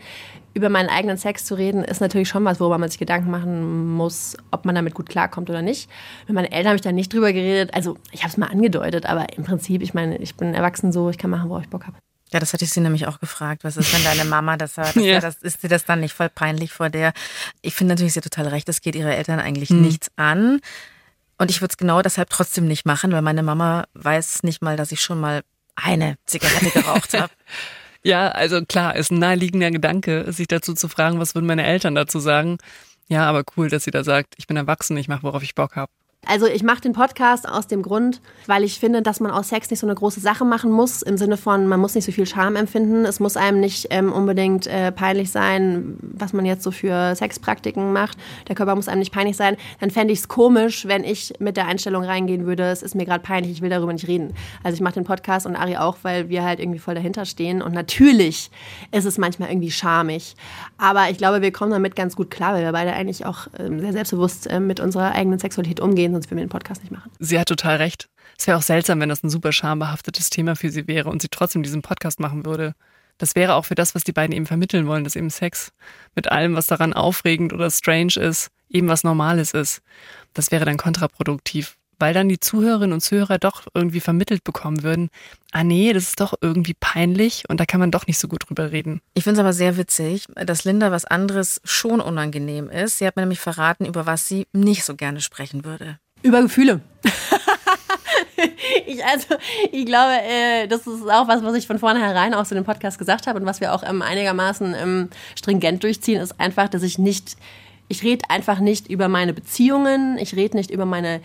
über 0.53 0.69
meinen 0.69 0.89
eigenen 0.89 1.17
Sex 1.17 1.45
zu 1.45 1.55
reden, 1.55 1.83
ist 1.83 2.01
natürlich 2.01 2.29
schon 2.29 2.43
was, 2.45 2.59
worüber 2.59 2.77
man 2.77 2.89
sich 2.89 2.99
Gedanken 2.99 3.31
machen 3.31 3.93
muss, 3.95 4.35
ob 4.51 4.65
man 4.65 4.75
damit 4.75 4.93
gut 4.93 5.09
klarkommt 5.09 5.49
oder 5.49 5.61
nicht. 5.61 5.89
Mit 6.27 6.35
meinen 6.35 6.51
Eltern 6.51 6.69
habe 6.69 6.75
ich 6.75 6.81
da 6.81 6.91
nicht 6.91 7.13
drüber 7.13 7.33
geredet. 7.33 7.73
Also 7.73 7.97
ich 8.11 8.21
habe 8.21 8.31
es 8.31 8.37
mal 8.37 8.47
angedeutet, 8.47 9.05
aber 9.05 9.37
im 9.37 9.43
Prinzip, 9.43 9.81
ich 9.81 9.93
meine, 9.93 10.17
ich 10.17 10.35
bin 10.35 10.53
erwachsen 10.53 10.91
so, 10.91 11.09
ich 11.09 11.17
kann 11.17 11.29
machen, 11.29 11.49
worauf 11.49 11.63
ich 11.63 11.69
Bock 11.69 11.85
habe. 11.85 11.97
Ja, 12.31 12.39
das 12.39 12.53
hatte 12.53 12.63
ich 12.63 12.71
sie 12.71 12.81
nämlich 12.81 13.07
auch 13.07 13.19
gefragt. 13.19 13.63
Was 13.63 13.75
ist, 13.75 13.93
wenn 13.93 14.03
deine 14.03 14.23
Mama 14.23 14.55
das 14.55 14.77
hört? 14.77 14.95
ja. 14.95 15.19
das, 15.19 15.37
ist 15.37 15.63
dir 15.63 15.69
das 15.69 15.85
dann 15.85 15.99
nicht 15.99 16.13
voll 16.13 16.29
peinlich 16.29 16.71
vor 16.71 16.89
der? 16.89 17.13
Ich 17.61 17.73
finde 17.73 17.93
natürlich, 17.93 18.13
sie 18.13 18.19
hat 18.19 18.25
total 18.25 18.47
recht. 18.47 18.67
Das 18.67 18.81
geht 18.81 18.95
ihre 18.95 19.15
Eltern 19.15 19.39
eigentlich 19.39 19.71
mhm. 19.71 19.81
nichts 19.81 20.11
an. 20.15 20.59
Und 21.39 21.49
ich 21.49 21.61
würde 21.61 21.71
es 21.71 21.77
genau 21.77 22.01
deshalb 22.01 22.29
trotzdem 22.29 22.67
nicht 22.67 22.85
machen, 22.85 23.11
weil 23.11 23.21
meine 23.21 23.43
Mama 23.43 23.85
weiß 23.93 24.43
nicht 24.43 24.61
mal, 24.61 24.75
dass 24.77 24.91
ich 24.91 25.01
schon 25.01 25.19
mal 25.19 25.41
eine 25.75 26.17
Zigarette 26.25 26.69
geraucht 26.69 27.13
habe. 27.13 27.31
Ja, 28.03 28.29
also 28.29 28.63
klar, 28.65 28.95
ist 28.95 29.11
ein 29.11 29.19
naheliegender 29.19 29.71
Gedanke, 29.71 30.31
sich 30.31 30.47
dazu 30.47 30.73
zu 30.73 30.87
fragen, 30.87 31.19
was 31.19 31.35
würden 31.35 31.47
meine 31.47 31.65
Eltern 31.65 31.95
dazu 31.95 32.19
sagen. 32.19 32.57
Ja, 33.09 33.27
aber 33.27 33.43
cool, 33.57 33.69
dass 33.69 33.83
sie 33.83 33.91
da 33.91 34.03
sagt, 34.03 34.35
ich 34.37 34.47
bin 34.47 34.55
erwachsen, 34.57 34.95
ich 34.97 35.07
mache, 35.09 35.23
worauf 35.23 35.43
ich 35.43 35.55
Bock 35.55 35.75
habe. 35.75 35.91
Also 36.25 36.45
ich 36.45 36.63
mache 36.63 36.81
den 36.81 36.91
Podcast 36.93 37.47
aus 37.47 37.65
dem 37.67 37.81
Grund, 37.81 38.21
weil 38.45 38.63
ich 38.63 38.79
finde, 38.79 39.01
dass 39.01 39.19
man 39.19 39.31
aus 39.31 39.49
Sex 39.49 39.71
nicht 39.71 39.79
so 39.79 39.87
eine 39.87 39.95
große 39.95 40.19
Sache 40.19 40.43
machen 40.45 40.69
muss, 40.69 41.01
im 41.01 41.17
Sinne 41.17 41.37
von, 41.37 41.65
man 41.65 41.79
muss 41.79 41.95
nicht 41.95 42.05
so 42.05 42.11
viel 42.11 42.27
Scham 42.27 42.55
empfinden. 42.55 43.05
Es 43.05 43.19
muss 43.19 43.37
einem 43.37 43.59
nicht 43.59 43.87
ähm, 43.89 44.11
unbedingt 44.11 44.67
äh, 44.67 44.91
peinlich 44.91 45.31
sein, 45.31 45.97
was 46.01 46.33
man 46.33 46.45
jetzt 46.45 46.63
so 46.63 46.71
für 46.71 47.15
Sexpraktiken 47.15 47.93
macht. 47.93 48.17
Der 48.47 48.55
Körper 48.55 48.75
muss 48.75 48.89
einem 48.89 48.99
nicht 48.99 49.13
peinlich 49.13 49.37
sein. 49.37 49.55
Dann 49.79 49.91
fände 49.91 50.13
ich 50.13 50.19
es 50.19 50.27
komisch, 50.27 50.85
wenn 50.85 51.03
ich 51.03 51.33
mit 51.39 51.57
der 51.57 51.67
Einstellung 51.67 52.03
reingehen 52.03 52.45
würde, 52.45 52.63
es 52.69 52.83
ist 52.83 52.95
mir 52.95 53.05
gerade 53.05 53.23
peinlich, 53.23 53.53
ich 53.53 53.61
will 53.61 53.69
darüber 53.69 53.93
nicht 53.93 54.07
reden. 54.07 54.33
Also 54.61 54.75
ich 54.75 54.81
mache 54.81 54.95
den 54.95 55.05
Podcast 55.05 55.47
und 55.47 55.55
Ari 55.55 55.77
auch, 55.77 55.97
weil 56.03 56.29
wir 56.29 56.43
halt 56.43 56.59
irgendwie 56.59 56.79
voll 56.79 56.95
dahinter 56.95 57.25
stehen. 57.25 57.61
Und 57.61 57.73
natürlich 57.73 58.51
ist 58.91 59.05
es 59.05 59.17
manchmal 59.17 59.49
irgendwie 59.49 59.71
schamig. 59.71 60.35
Aber 60.77 61.09
ich 61.09 61.17
glaube, 61.17 61.41
wir 61.41 61.51
kommen 61.51 61.71
damit 61.71 61.95
ganz 61.95 62.15
gut 62.15 62.29
klar, 62.29 62.53
weil 62.53 62.63
wir 62.63 62.71
beide 62.73 62.93
eigentlich 62.93 63.25
auch 63.25 63.47
äh, 63.57 63.69
sehr 63.79 63.93
selbstbewusst 63.93 64.47
äh, 64.47 64.59
mit 64.59 64.79
unserer 64.79 65.13
eigenen 65.13 65.39
Sexualität 65.39 65.79
umgehen 65.79 66.08
gehen, 66.09 66.15
sonst 66.15 66.29
würden 66.29 66.39
wir 66.39 66.45
den 66.45 66.49
Podcast 66.49 66.81
nicht 66.81 66.91
machen. 66.91 67.11
Sie 67.19 67.39
hat 67.39 67.47
total 67.47 67.77
recht. 67.77 68.09
Es 68.37 68.47
wäre 68.47 68.57
auch 68.57 68.63
seltsam, 68.63 68.99
wenn 68.99 69.09
das 69.09 69.23
ein 69.23 69.29
super 69.29 69.51
schambehaftetes 69.51 70.29
Thema 70.29 70.55
für 70.55 70.69
sie 70.71 70.87
wäre 70.87 71.09
und 71.09 71.21
sie 71.21 71.29
trotzdem 71.29 71.63
diesen 71.63 71.81
Podcast 71.81 72.19
machen 72.19 72.45
würde. 72.45 72.73
Das 73.17 73.35
wäre 73.35 73.55
auch 73.55 73.65
für 73.65 73.75
das, 73.75 73.95
was 73.95 74.03
die 74.03 74.13
beiden 74.13 74.35
eben 74.35 74.45
vermitteln 74.45 74.87
wollen, 74.87 75.03
dass 75.03 75.15
eben 75.15 75.29
Sex 75.29 75.73
mit 76.15 76.31
allem, 76.31 76.55
was 76.55 76.67
daran 76.67 76.93
aufregend 76.93 77.51
oder 77.51 77.69
strange 77.69 78.13
ist, 78.15 78.49
eben 78.69 78.87
was 78.87 79.03
Normales 79.03 79.51
ist. 79.51 79.81
Das 80.33 80.51
wäre 80.51 80.63
dann 80.63 80.77
kontraproduktiv, 80.77 81.77
weil 81.99 82.13
dann 82.13 82.29
die 82.29 82.39
Zuhörerinnen 82.39 82.93
und 82.93 83.01
Zuhörer 83.01 83.37
doch 83.37 83.67
irgendwie 83.73 83.99
vermittelt 83.99 84.43
bekommen 84.43 84.83
würden, 84.83 85.09
ah 85.51 85.63
nee, 85.63 85.93
das 85.93 86.03
ist 86.03 86.19
doch 86.19 86.33
irgendwie 86.41 86.75
peinlich 86.79 87.43
und 87.47 87.59
da 87.59 87.65
kann 87.65 87.79
man 87.79 87.91
doch 87.91 88.07
nicht 88.07 88.19
so 88.19 88.27
gut 88.27 88.49
drüber 88.49 88.71
reden. 88.71 89.01
Ich 89.13 89.23
finde 89.23 89.39
es 89.39 89.39
aber 89.39 89.53
sehr 89.53 89.77
witzig, 89.77 90.25
dass 90.35 90.63
Linda 90.63 90.91
was 90.91 91.05
anderes 91.05 91.61
schon 91.63 92.01
unangenehm 92.01 92.69
ist. 92.69 92.97
Sie 92.97 93.07
hat 93.07 93.15
mir 93.15 93.23
nämlich 93.23 93.39
verraten, 93.39 93.85
über 93.85 94.05
was 94.05 94.27
sie 94.27 94.47
nicht 94.53 94.83
so 94.83 94.95
gerne 94.95 95.21
sprechen 95.21 95.65
würde. 95.65 95.99
Über 96.21 96.41
Gefühle. 96.41 96.81
ich, 98.85 99.03
also, 99.05 99.35
ich 99.71 99.85
glaube, 99.85 100.13
äh, 100.21 100.67
das 100.67 100.85
ist 100.85 101.09
auch 101.09 101.27
was, 101.27 101.43
was 101.43 101.55
ich 101.55 101.67
von 101.67 101.79
vornherein 101.79 102.33
auch 102.33 102.45
so 102.45 102.55
in 102.55 102.61
dem 102.61 102.65
Podcast 102.65 102.97
gesagt 102.97 103.27
habe 103.27 103.39
und 103.39 103.45
was 103.45 103.61
wir 103.61 103.73
auch 103.73 103.83
ähm, 103.83 104.01
einigermaßen 104.01 104.75
ähm, 104.77 105.09
stringent 105.37 105.83
durchziehen, 105.83 106.21
ist 106.21 106.39
einfach, 106.39 106.67
dass 106.67 106.83
ich 106.83 106.97
nicht, 106.97 107.37
ich 107.89 108.03
rede 108.03 108.29
einfach 108.29 108.59
nicht 108.59 108.87
über 108.87 109.09
meine 109.09 109.33
Beziehungen, 109.33 110.17
ich 110.17 110.35
rede 110.35 110.55
nicht 110.55 110.71
über 110.71 110.85
meine 110.85 111.21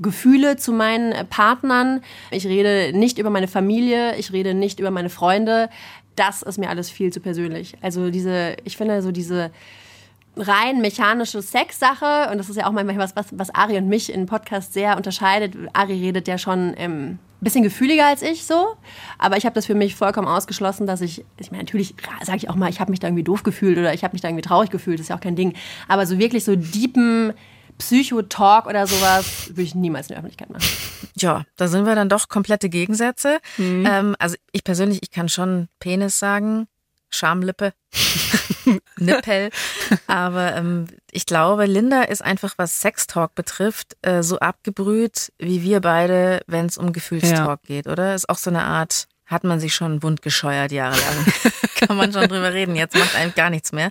Gefühle 0.00 0.56
zu 0.56 0.72
meinen 0.72 1.12
äh, 1.12 1.24
Partnern, 1.24 2.02
ich 2.30 2.46
rede 2.46 2.96
nicht 2.96 3.18
über 3.18 3.30
meine 3.30 3.48
Familie, 3.48 4.16
ich 4.16 4.32
rede 4.32 4.54
nicht 4.54 4.78
über 4.78 4.90
meine 4.90 5.10
Freunde. 5.10 5.68
Das 6.14 6.42
ist 6.42 6.58
mir 6.58 6.68
alles 6.68 6.90
viel 6.90 7.12
zu 7.12 7.20
persönlich. 7.20 7.74
Also 7.80 8.10
diese, 8.10 8.56
ich 8.64 8.76
finde 8.76 9.02
so 9.02 9.10
diese 9.10 9.50
rein 10.36 10.80
mechanische 10.80 11.42
Sexsache 11.42 12.30
und 12.30 12.38
das 12.38 12.48
ist 12.48 12.56
ja 12.56 12.66
auch 12.66 12.72
manchmal 12.72 12.98
was, 12.98 13.16
was, 13.16 13.26
was 13.32 13.54
Ari 13.54 13.78
und 13.78 13.88
mich 13.88 14.12
in 14.12 14.26
Podcast 14.26 14.74
sehr 14.74 14.96
unterscheidet. 14.96 15.54
Ari 15.72 15.94
redet 15.94 16.28
ja 16.28 16.36
schon 16.36 16.74
ähm, 16.76 17.18
bisschen 17.44 17.62
gefühliger 17.62 18.06
als 18.06 18.22
ich 18.22 18.44
so, 18.44 18.76
aber 19.18 19.36
ich 19.36 19.44
habe 19.44 19.54
das 19.54 19.66
für 19.66 19.74
mich 19.74 19.96
vollkommen 19.96 20.28
ausgeschlossen, 20.28 20.86
dass 20.86 21.00
ich, 21.00 21.24
ich 21.38 21.50
meine, 21.50 21.64
natürlich 21.64 21.94
sage 22.22 22.38
ich 22.38 22.48
auch 22.48 22.54
mal, 22.54 22.70
ich 22.70 22.80
habe 22.80 22.90
mich 22.90 23.00
da 23.00 23.08
irgendwie 23.08 23.24
doof 23.24 23.42
gefühlt 23.42 23.78
oder 23.78 23.92
ich 23.94 24.04
habe 24.04 24.14
mich 24.14 24.20
da 24.20 24.28
irgendwie 24.28 24.46
traurig 24.46 24.70
gefühlt, 24.70 24.98
das 24.98 25.04
ist 25.04 25.08
ja 25.10 25.16
auch 25.16 25.20
kein 25.20 25.36
Ding, 25.36 25.54
aber 25.88 26.06
so 26.06 26.18
wirklich 26.18 26.44
so 26.44 26.56
deepen 26.56 27.32
Psychotalk 27.78 28.66
oder 28.66 28.86
sowas 28.86 29.48
würde 29.48 29.62
ich 29.62 29.74
niemals 29.74 30.06
in 30.06 30.14
der 30.14 30.18
Öffentlichkeit 30.18 30.50
machen. 30.50 30.64
Ja, 31.16 31.44
da 31.56 31.68
sind 31.68 31.84
wir 31.84 31.94
dann 31.94 32.08
doch 32.08 32.28
komplette 32.28 32.68
Gegensätze. 32.68 33.38
Mhm. 33.58 33.86
Ähm, 33.88 34.16
also 34.18 34.36
ich 34.52 34.62
persönlich, 34.64 35.00
ich 35.02 35.10
kann 35.10 35.28
schon 35.28 35.68
Penis 35.80 36.18
sagen, 36.18 36.68
Schamlippe, 37.12 37.72
Nippel. 38.98 39.50
Aber 40.06 40.56
ähm, 40.56 40.86
ich 41.10 41.26
glaube, 41.26 41.66
Linda 41.66 42.02
ist 42.02 42.22
einfach, 42.22 42.54
was 42.56 42.80
Sextalk 42.80 43.34
betrifft, 43.34 43.96
äh, 44.02 44.22
so 44.22 44.38
abgebrüht 44.38 45.32
wie 45.38 45.62
wir 45.62 45.80
beide, 45.80 46.40
wenn 46.46 46.66
es 46.66 46.78
um 46.78 46.92
Gefühlstalk 46.92 47.60
ja. 47.68 47.76
geht, 47.76 47.86
oder? 47.86 48.14
Ist 48.14 48.28
auch 48.28 48.38
so 48.38 48.50
eine 48.50 48.64
Art, 48.64 49.06
hat 49.26 49.44
man 49.44 49.60
sich 49.60 49.74
schon 49.74 50.02
wund 50.02 50.22
gescheuert 50.22 50.72
jahrelang. 50.72 51.26
Kann 51.76 51.96
man 51.96 52.12
schon 52.12 52.28
drüber 52.28 52.52
reden. 52.52 52.76
Jetzt 52.76 52.96
macht 52.96 53.16
einem 53.16 53.34
gar 53.34 53.50
nichts 53.50 53.72
mehr. 53.72 53.90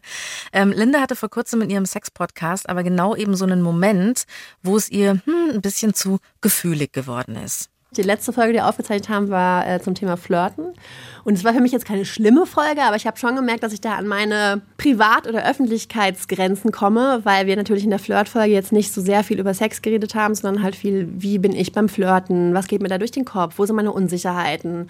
Ähm, 0.53 0.71
Linda 0.71 1.01
hatte 1.01 1.15
vor 1.15 1.29
kurzem 1.29 1.61
in 1.61 1.69
ihrem 1.69 1.85
Sex-Podcast 1.85 2.69
aber 2.69 2.83
genau 2.83 3.15
eben 3.15 3.35
so 3.35 3.43
einen 3.43 3.61
Moment, 3.61 4.25
wo 4.61 4.77
es 4.77 4.89
ihr 4.89 5.21
hm, 5.25 5.51
ein 5.55 5.61
bisschen 5.61 5.93
zu 5.93 6.19
gefühlig 6.39 6.93
geworden 6.93 7.35
ist. 7.35 7.70
Die 7.98 8.03
letzte 8.03 8.31
Folge, 8.31 8.53
die 8.53 8.60
wir 8.60 8.69
aufgezeichnet 8.69 9.10
haben, 9.10 9.29
war 9.29 9.67
äh, 9.67 9.81
zum 9.81 9.95
Thema 9.95 10.15
Flirten. 10.15 10.67
Und 11.25 11.33
es 11.33 11.43
war 11.43 11.53
für 11.53 11.60
mich 11.60 11.74
jetzt 11.74 11.83
keine 11.83 12.05
schlimme 12.05 12.45
Folge, 12.45 12.83
aber 12.83 12.95
ich 12.95 13.05
habe 13.05 13.17
schon 13.17 13.36
gemerkt, 13.36 13.63
dass 13.63 13.74
ich 13.74 13.81
da 13.81 13.95
an 13.95 14.07
meine 14.07 14.62
Privat- 14.77 15.27
oder 15.27 15.45
Öffentlichkeitsgrenzen 15.45 16.71
komme, 16.71 17.19
weil 17.24 17.48
wir 17.48 17.57
natürlich 17.57 17.83
in 17.83 17.89
der 17.89 18.00
Flirtfolge 18.00 18.53
jetzt 18.53 18.71
nicht 18.71 18.93
so 18.93 19.01
sehr 19.01 19.25
viel 19.25 19.41
über 19.41 19.53
Sex 19.53 19.81
geredet 19.81 20.15
haben, 20.15 20.36
sondern 20.36 20.63
halt 20.63 20.77
viel, 20.77 21.10
wie 21.17 21.38
bin 21.38 21.51
ich 21.51 21.74
beim 21.74 21.89
Flirten, 21.89 22.53
was 22.53 22.67
geht 22.67 22.81
mir 22.81 22.88
da 22.88 22.98
durch 22.98 23.12
den 23.12 23.25
Kopf, 23.25 23.55
wo 23.57 23.65
sind 23.65 23.75
meine 23.75 23.91
Unsicherheiten. 23.91 24.89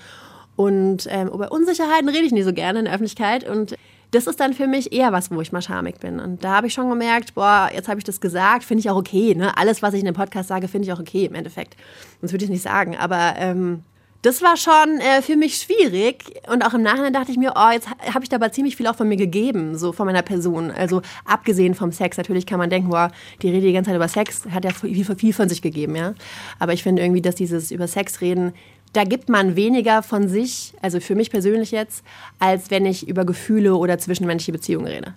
Und 0.55 1.07
ähm, 1.09 1.27
über 1.29 1.51
Unsicherheiten 1.51 2.07
rede 2.07 2.25
ich 2.25 2.31
nie 2.31 2.43
so 2.43 2.53
gerne 2.53 2.77
in 2.77 2.85
der 2.85 2.93
Öffentlichkeit. 2.93 3.49
Und 3.49 3.75
das 4.11 4.27
ist 4.27 4.39
dann 4.39 4.53
für 4.53 4.67
mich 4.67 4.91
eher 4.91 5.11
was, 5.13 5.31
wo 5.31 5.39
ich 5.41 5.51
mal 5.51 5.61
schamig 5.61 5.99
bin. 5.99 6.19
Und 6.19 6.43
da 6.43 6.57
habe 6.57 6.67
ich 6.67 6.73
schon 6.73 6.89
gemerkt, 6.89 7.33
boah, 7.33 7.69
jetzt 7.73 7.87
habe 7.87 7.97
ich 7.97 8.03
das 8.03 8.19
gesagt, 8.19 8.65
finde 8.65 8.81
ich 8.81 8.89
auch 8.89 8.97
okay. 8.97 9.33
Ne? 9.35 9.57
Alles, 9.57 9.81
was 9.81 9.93
ich 9.93 10.01
in 10.01 10.05
dem 10.05 10.15
Podcast 10.15 10.49
sage, 10.49 10.67
finde 10.67 10.87
ich 10.87 10.93
auch 10.93 10.99
okay 10.99 11.25
im 11.25 11.35
Endeffekt. 11.35 11.77
Sonst 12.19 12.33
würde 12.33 12.43
ich 12.43 12.49
es 12.49 12.53
nicht 12.53 12.63
sagen. 12.63 12.97
Aber 12.97 13.35
ähm, 13.37 13.83
das 14.21 14.41
war 14.41 14.57
schon 14.57 14.99
äh, 14.99 15.21
für 15.21 15.35
mich 15.35 15.55
schwierig. 15.55 16.25
Und 16.51 16.65
auch 16.65 16.73
im 16.73 16.83
Nachhinein 16.83 17.13
dachte 17.13 17.31
ich 17.31 17.37
mir, 17.37 17.53
oh, 17.55 17.71
jetzt 17.71 17.89
habe 17.89 18.23
ich 18.23 18.29
dabei 18.29 18.49
ziemlich 18.49 18.75
viel 18.75 18.87
auch 18.87 18.95
von 18.95 19.07
mir 19.07 19.15
gegeben, 19.15 19.77
so 19.77 19.93
von 19.93 20.05
meiner 20.05 20.21
Person. 20.21 20.71
Also 20.71 21.01
abgesehen 21.25 21.73
vom 21.73 21.93
Sex. 21.93 22.17
Natürlich 22.17 22.45
kann 22.45 22.59
man 22.59 22.69
denken, 22.69 22.89
boah, 22.89 23.11
die 23.41 23.49
rede 23.49 23.65
die 23.65 23.73
ganze 23.73 23.89
Zeit 23.89 23.95
über 23.95 24.09
Sex, 24.09 24.43
hat 24.51 24.65
ja 24.65 24.71
viel, 24.71 25.05
viel 25.15 25.33
von 25.33 25.49
sich 25.49 25.61
gegeben, 25.61 25.95
ja. 25.95 26.13
Aber 26.59 26.73
ich 26.73 26.83
finde 26.83 27.01
irgendwie, 27.01 27.21
dass 27.21 27.35
dieses 27.35 27.71
über 27.71 27.87
Sex 27.87 28.19
reden 28.21 28.53
da 28.93 29.03
gibt 29.03 29.29
man 29.29 29.55
weniger 29.55 30.03
von 30.03 30.27
sich, 30.27 30.73
also 30.81 30.99
für 30.99 31.15
mich 31.15 31.29
persönlich 31.29 31.71
jetzt, 31.71 32.03
als 32.39 32.71
wenn 32.71 32.85
ich 32.85 33.07
über 33.07 33.25
Gefühle 33.25 33.75
oder 33.75 33.97
zwischenmenschliche 33.97 34.51
Beziehungen 34.51 34.87
rede. 34.87 35.15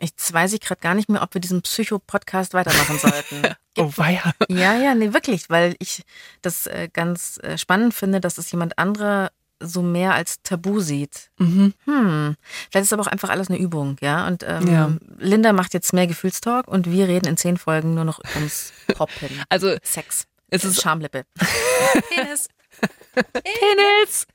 Jetzt 0.00 0.30
weiß 0.30 0.52
ich 0.52 0.60
gerade 0.60 0.80
gar 0.80 0.94
nicht 0.94 1.08
mehr, 1.08 1.22
ob 1.22 1.32
wir 1.32 1.40
diesen 1.40 1.62
Psycho-Podcast 1.62 2.52
weitermachen 2.52 2.98
sollten. 2.98 3.54
oh, 3.78 3.90
weia. 3.96 4.32
Ja, 4.48 4.74
ja, 4.74 4.94
nee, 4.94 5.14
wirklich, 5.14 5.48
weil 5.48 5.74
ich 5.78 6.02
das 6.42 6.66
äh, 6.66 6.88
ganz 6.92 7.38
äh, 7.42 7.56
spannend 7.56 7.94
finde, 7.94 8.20
dass 8.20 8.36
es 8.36 8.50
jemand 8.50 8.78
anderer 8.78 9.30
so 9.58 9.80
mehr 9.80 10.12
als 10.12 10.42
Tabu 10.42 10.80
sieht. 10.80 11.30
Mhm. 11.38 11.72
Hm. 11.86 12.36
Vielleicht 12.70 12.84
ist 12.84 12.92
aber 12.92 13.02
auch 13.02 13.06
einfach 13.06 13.30
alles 13.30 13.48
eine 13.48 13.58
Übung, 13.58 13.96
ja. 14.02 14.26
Und 14.26 14.44
ähm, 14.46 14.68
ja. 14.68 14.92
Linda 15.18 15.54
macht 15.54 15.72
jetzt 15.72 15.94
mehr 15.94 16.06
Gefühlstalk 16.06 16.68
und 16.68 16.90
wir 16.90 17.08
reden 17.08 17.26
in 17.26 17.38
zehn 17.38 17.56
Folgen 17.56 17.94
nur 17.94 18.04
noch 18.04 18.20
ums 18.34 18.72
Poppen. 18.94 19.30
Also 19.48 19.76
Sex. 19.82 20.26
Es 20.50 20.64
ist 20.64 20.82
Schamlippe. 20.82 21.24
Penis. 22.10 22.48
Penis. 23.32 24.26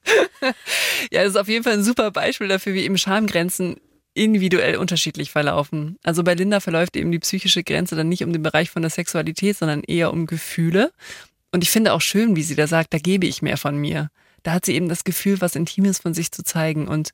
ja, 1.12 1.24
das 1.24 1.32
ist 1.32 1.38
auf 1.38 1.48
jeden 1.48 1.64
Fall 1.64 1.74
ein 1.74 1.84
super 1.84 2.12
Beispiel 2.12 2.48
dafür, 2.48 2.74
wie 2.74 2.84
eben 2.84 2.98
Schamgrenzen 2.98 3.78
individuell 4.14 4.76
unterschiedlich 4.76 5.32
verlaufen. 5.32 5.98
Also 6.04 6.24
bei 6.24 6.34
Linda 6.34 6.60
verläuft 6.60 6.96
eben 6.98 7.12
die 7.12 7.20
psychische 7.20 7.64
Grenze 7.64 7.96
dann 7.96 8.10
nicht 8.10 8.24
um 8.24 8.34
den 8.34 8.44
Bereich 8.44 8.70
von 8.70 8.82
der 8.82 8.92
Sexualität, 8.92 9.58
sondern 9.58 9.84
eher 9.84 10.12
um 10.12 10.26
Gefühle. 10.26 10.92
Und 11.52 11.64
ich 11.64 11.70
finde 11.70 11.94
auch 11.94 12.02
schön, 12.02 12.36
wie 12.36 12.44
sie 12.44 12.56
da 12.56 12.68
sagt, 12.68 12.94
da 12.94 12.98
gebe 12.98 13.28
ich 13.28 13.42
mehr 13.42 13.58
von 13.58 13.78
mir. 13.78 14.10
Da 14.44 14.54
hat 14.54 14.66
sie 14.66 14.74
eben 14.74 14.90
das 14.90 15.04
Gefühl, 15.04 15.40
was 15.40 15.56
Intimes 15.56 16.00
von 16.00 16.14
sich 16.14 16.32
zu 16.32 16.44
zeigen. 16.44 16.88
Und 16.88 17.12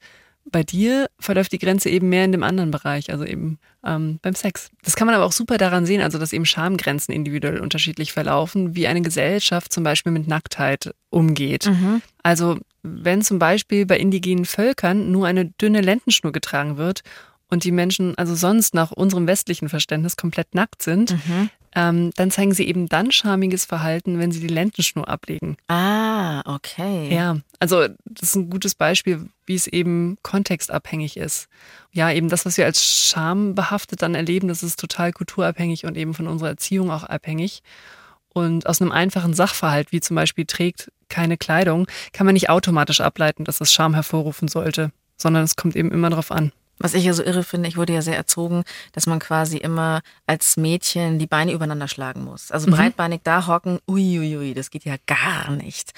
bei 0.52 0.64
dir 0.64 1.08
verläuft 1.20 1.52
die 1.52 1.60
Grenze 1.60 1.90
eben 1.90 2.10
mehr 2.10 2.26
in 2.26 2.32
dem 2.32 2.44
anderen 2.44 2.72
Bereich, 2.72 3.12
also 3.12 3.26
eben 3.26 3.60
ähm, 3.86 4.20
beim 4.22 4.36
Sex. 4.36 4.70
Das 4.84 4.96
kann 4.96 5.06
man 5.06 5.16
aber 5.16 5.26
auch 5.26 5.32
super 5.32 5.58
daran 5.58 5.86
sehen, 5.86 6.02
also 6.02 6.18
dass 6.18 6.34
eben 6.34 6.46
Schamgrenzen 6.46 7.14
individuell 7.14 7.60
unterschiedlich 7.60 8.14
verlaufen, 8.14 8.76
wie 8.76 8.88
eine 8.88 9.02
Gesellschaft 9.02 9.74
zum 9.74 9.84
Beispiel 9.84 10.12
mit 10.12 10.28
Nacktheit 10.28 10.94
umgeht. 11.10 11.68
Mhm. 11.68 12.02
Also 12.24 12.58
wenn 12.84 13.22
zum 13.22 13.40
Beispiel 13.40 13.86
bei 13.86 13.98
indigenen 13.98 14.46
Völkern 14.46 15.12
nur 15.12 15.28
eine 15.28 15.46
dünne 15.46 15.82
Lendenschnur 15.82 16.32
getragen 16.32 16.78
wird 16.78 17.02
und 17.50 17.64
die 17.64 17.72
Menschen 17.72 18.18
also 18.18 18.36
sonst 18.36 18.74
nach 18.74 18.92
unserem 18.92 19.28
westlichen 19.28 19.70
Verständnis 19.70 20.18
komplett 20.18 20.56
nackt 20.56 20.84
sind, 20.84 21.12
mhm 21.12 21.50
ähm, 21.78 22.12
dann 22.16 22.32
zeigen 22.32 22.54
sie 22.54 22.68
eben 22.68 22.90
dann 22.90 23.12
charmiges 23.12 23.66
Verhalten, 23.66 24.18
wenn 24.18 24.32
sie 24.32 24.40
die 24.40 24.48
Lendenschnur 24.48 25.08
ablegen. 25.08 25.58
Ah, 25.68 26.42
okay. 26.56 27.14
Ja, 27.14 27.38
also 27.60 27.88
das 28.06 28.30
ist 28.30 28.36
ein 28.36 28.50
gutes 28.50 28.76
Beispiel, 28.76 29.30
wie 29.46 29.56
es 29.56 29.68
eben 29.68 30.18
kontextabhängig 30.22 31.18
ist. 31.18 31.48
Ja, 31.92 32.12
eben 32.12 32.30
das, 32.30 32.46
was 32.46 32.58
wir 32.58 32.66
als 32.66 32.84
schambehaftet 32.84 34.02
dann 34.02 34.16
erleben, 34.16 34.48
das 34.48 34.64
ist 34.64 34.80
total 34.80 35.12
kulturabhängig 35.12 35.86
und 35.86 35.98
eben 35.98 36.14
von 36.14 36.28
unserer 36.28 36.50
Erziehung 36.50 36.92
auch 36.92 37.04
abhängig. 37.04 37.64
Und 38.30 38.68
aus 38.68 38.82
einem 38.82 38.92
einfachen 38.92 39.34
Sachverhalt, 39.34 39.92
wie 39.92 40.00
zum 40.00 40.16
Beispiel 40.16 40.46
trägt 40.46 40.92
keine 41.10 41.38
Kleidung, 41.38 41.88
kann 42.14 42.26
man 42.26 42.34
nicht 42.34 42.50
automatisch 42.50 43.02
ableiten, 43.02 43.46
dass 43.46 43.62
es 43.62 43.74
Scham 43.74 43.96
hervorrufen 43.96 44.48
sollte, 44.48 44.92
sondern 45.18 45.44
es 45.44 45.56
kommt 45.56 45.76
eben 45.76 45.92
immer 45.92 46.12
darauf 46.12 46.32
an. 46.32 46.52
Was 46.80 46.94
ich 46.94 47.06
ja 47.06 47.14
so 47.14 47.24
irre 47.24 47.44
finde, 47.44 47.68
ich 47.68 47.78
wurde 47.78 47.94
ja 47.94 48.04
sehr 48.04 48.16
erzogen, 48.16 48.64
dass 48.92 49.08
man 49.08 49.18
quasi 49.18 49.58
immer 49.58 50.02
als 50.28 50.58
Mädchen 50.58 51.18
die 51.18 51.26
Beine 51.26 51.52
übereinander 51.52 51.88
schlagen 51.88 52.24
muss. 52.24 52.52
Also 52.52 52.68
mhm. 52.68 52.76
breitbeinig 52.76 53.22
da 53.24 53.48
hocken, 53.48 53.80
uiuiui, 53.88 54.54
das 54.54 54.70
geht 54.70 54.86
ja 54.86 54.96
gar 55.08 55.50
nicht. 55.52 55.94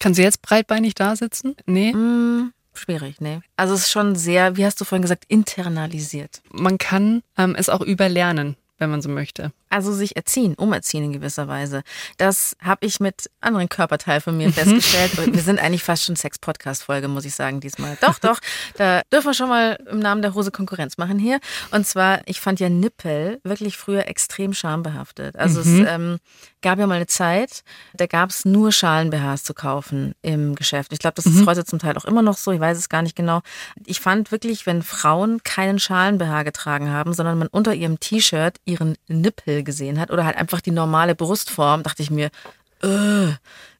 Kann 0.00 0.14
sie 0.14 0.22
jetzt 0.22 0.42
breitbeinig 0.42 0.94
da 0.94 1.16
sitzen? 1.16 1.56
Nee. 1.66 1.92
Mm, 1.92 2.52
schwierig, 2.74 3.20
nee. 3.20 3.40
Also 3.56 3.74
es 3.74 3.82
ist 3.82 3.90
schon 3.90 4.16
sehr, 4.16 4.56
wie 4.56 4.64
hast 4.64 4.80
du 4.80 4.84
vorhin 4.84 5.02
gesagt, 5.02 5.24
internalisiert. 5.28 6.42
Man 6.52 6.78
kann 6.78 7.22
ähm, 7.36 7.54
es 7.56 7.68
auch 7.68 7.80
überlernen, 7.80 8.56
wenn 8.78 8.90
man 8.90 9.02
so 9.02 9.08
möchte. 9.08 9.52
Also 9.76 9.92
sich 9.92 10.16
erziehen, 10.16 10.54
umerziehen 10.54 11.04
in 11.04 11.12
gewisser 11.12 11.48
Weise. 11.48 11.82
Das 12.16 12.56
habe 12.62 12.86
ich 12.86 12.98
mit 12.98 13.30
anderen 13.42 13.68
Körperteilen 13.68 14.22
von 14.22 14.34
mir 14.34 14.48
mhm. 14.48 14.54
festgestellt. 14.54 15.34
wir 15.34 15.42
sind 15.42 15.58
eigentlich 15.58 15.84
fast 15.84 16.04
schon 16.04 16.16
Sex-Podcast-Folge, 16.16 17.08
muss 17.08 17.26
ich 17.26 17.34
sagen, 17.34 17.60
diesmal. 17.60 17.98
Doch, 18.00 18.18
doch, 18.18 18.40
da 18.78 19.02
dürfen 19.12 19.26
wir 19.26 19.34
schon 19.34 19.50
mal 19.50 19.78
im 19.90 19.98
Namen 19.98 20.22
der 20.22 20.32
Hose 20.32 20.50
Konkurrenz 20.50 20.96
machen 20.96 21.18
hier. 21.18 21.40
Und 21.72 21.86
zwar, 21.86 22.22
ich 22.24 22.40
fand 22.40 22.58
ja 22.58 22.70
Nippel 22.70 23.38
wirklich 23.44 23.76
früher 23.76 24.08
extrem 24.08 24.54
schambehaftet. 24.54 25.36
Also 25.36 25.62
mhm. 25.62 25.82
es 25.82 25.90
ähm, 25.90 26.18
gab 26.62 26.78
ja 26.78 26.86
mal 26.86 26.94
eine 26.94 27.06
Zeit, 27.06 27.62
da 27.92 28.06
gab 28.06 28.30
es 28.30 28.46
nur 28.46 28.72
Schalen-BHs 28.72 29.44
zu 29.44 29.52
kaufen 29.52 30.14
im 30.22 30.54
Geschäft. 30.54 30.94
Ich 30.94 31.00
glaube, 31.00 31.16
das 31.16 31.26
ist 31.26 31.42
mhm. 31.42 31.46
heute 31.46 31.66
zum 31.66 31.80
Teil 31.80 31.98
auch 31.98 32.06
immer 32.06 32.22
noch 32.22 32.38
so, 32.38 32.50
ich 32.50 32.60
weiß 32.60 32.78
es 32.78 32.88
gar 32.88 33.02
nicht 33.02 33.14
genau. 33.14 33.42
Ich 33.84 34.00
fand 34.00 34.32
wirklich, 34.32 34.64
wenn 34.64 34.82
Frauen 34.82 35.42
keinen 35.42 35.78
Schalen-BH 35.78 36.44
getragen 36.44 36.90
haben, 36.90 37.12
sondern 37.12 37.36
man 37.36 37.48
unter 37.48 37.74
ihrem 37.74 38.00
T-Shirt 38.00 38.56
ihren 38.64 38.96
Nippel 39.06 39.65
gesehen 39.66 40.00
hat 40.00 40.10
oder 40.10 40.24
halt 40.24 40.36
einfach 40.36 40.62
die 40.62 40.70
normale 40.70 41.14
Brustform, 41.14 41.82
dachte 41.82 42.02
ich 42.02 42.10
mir, 42.10 42.30
äh, 42.82 43.28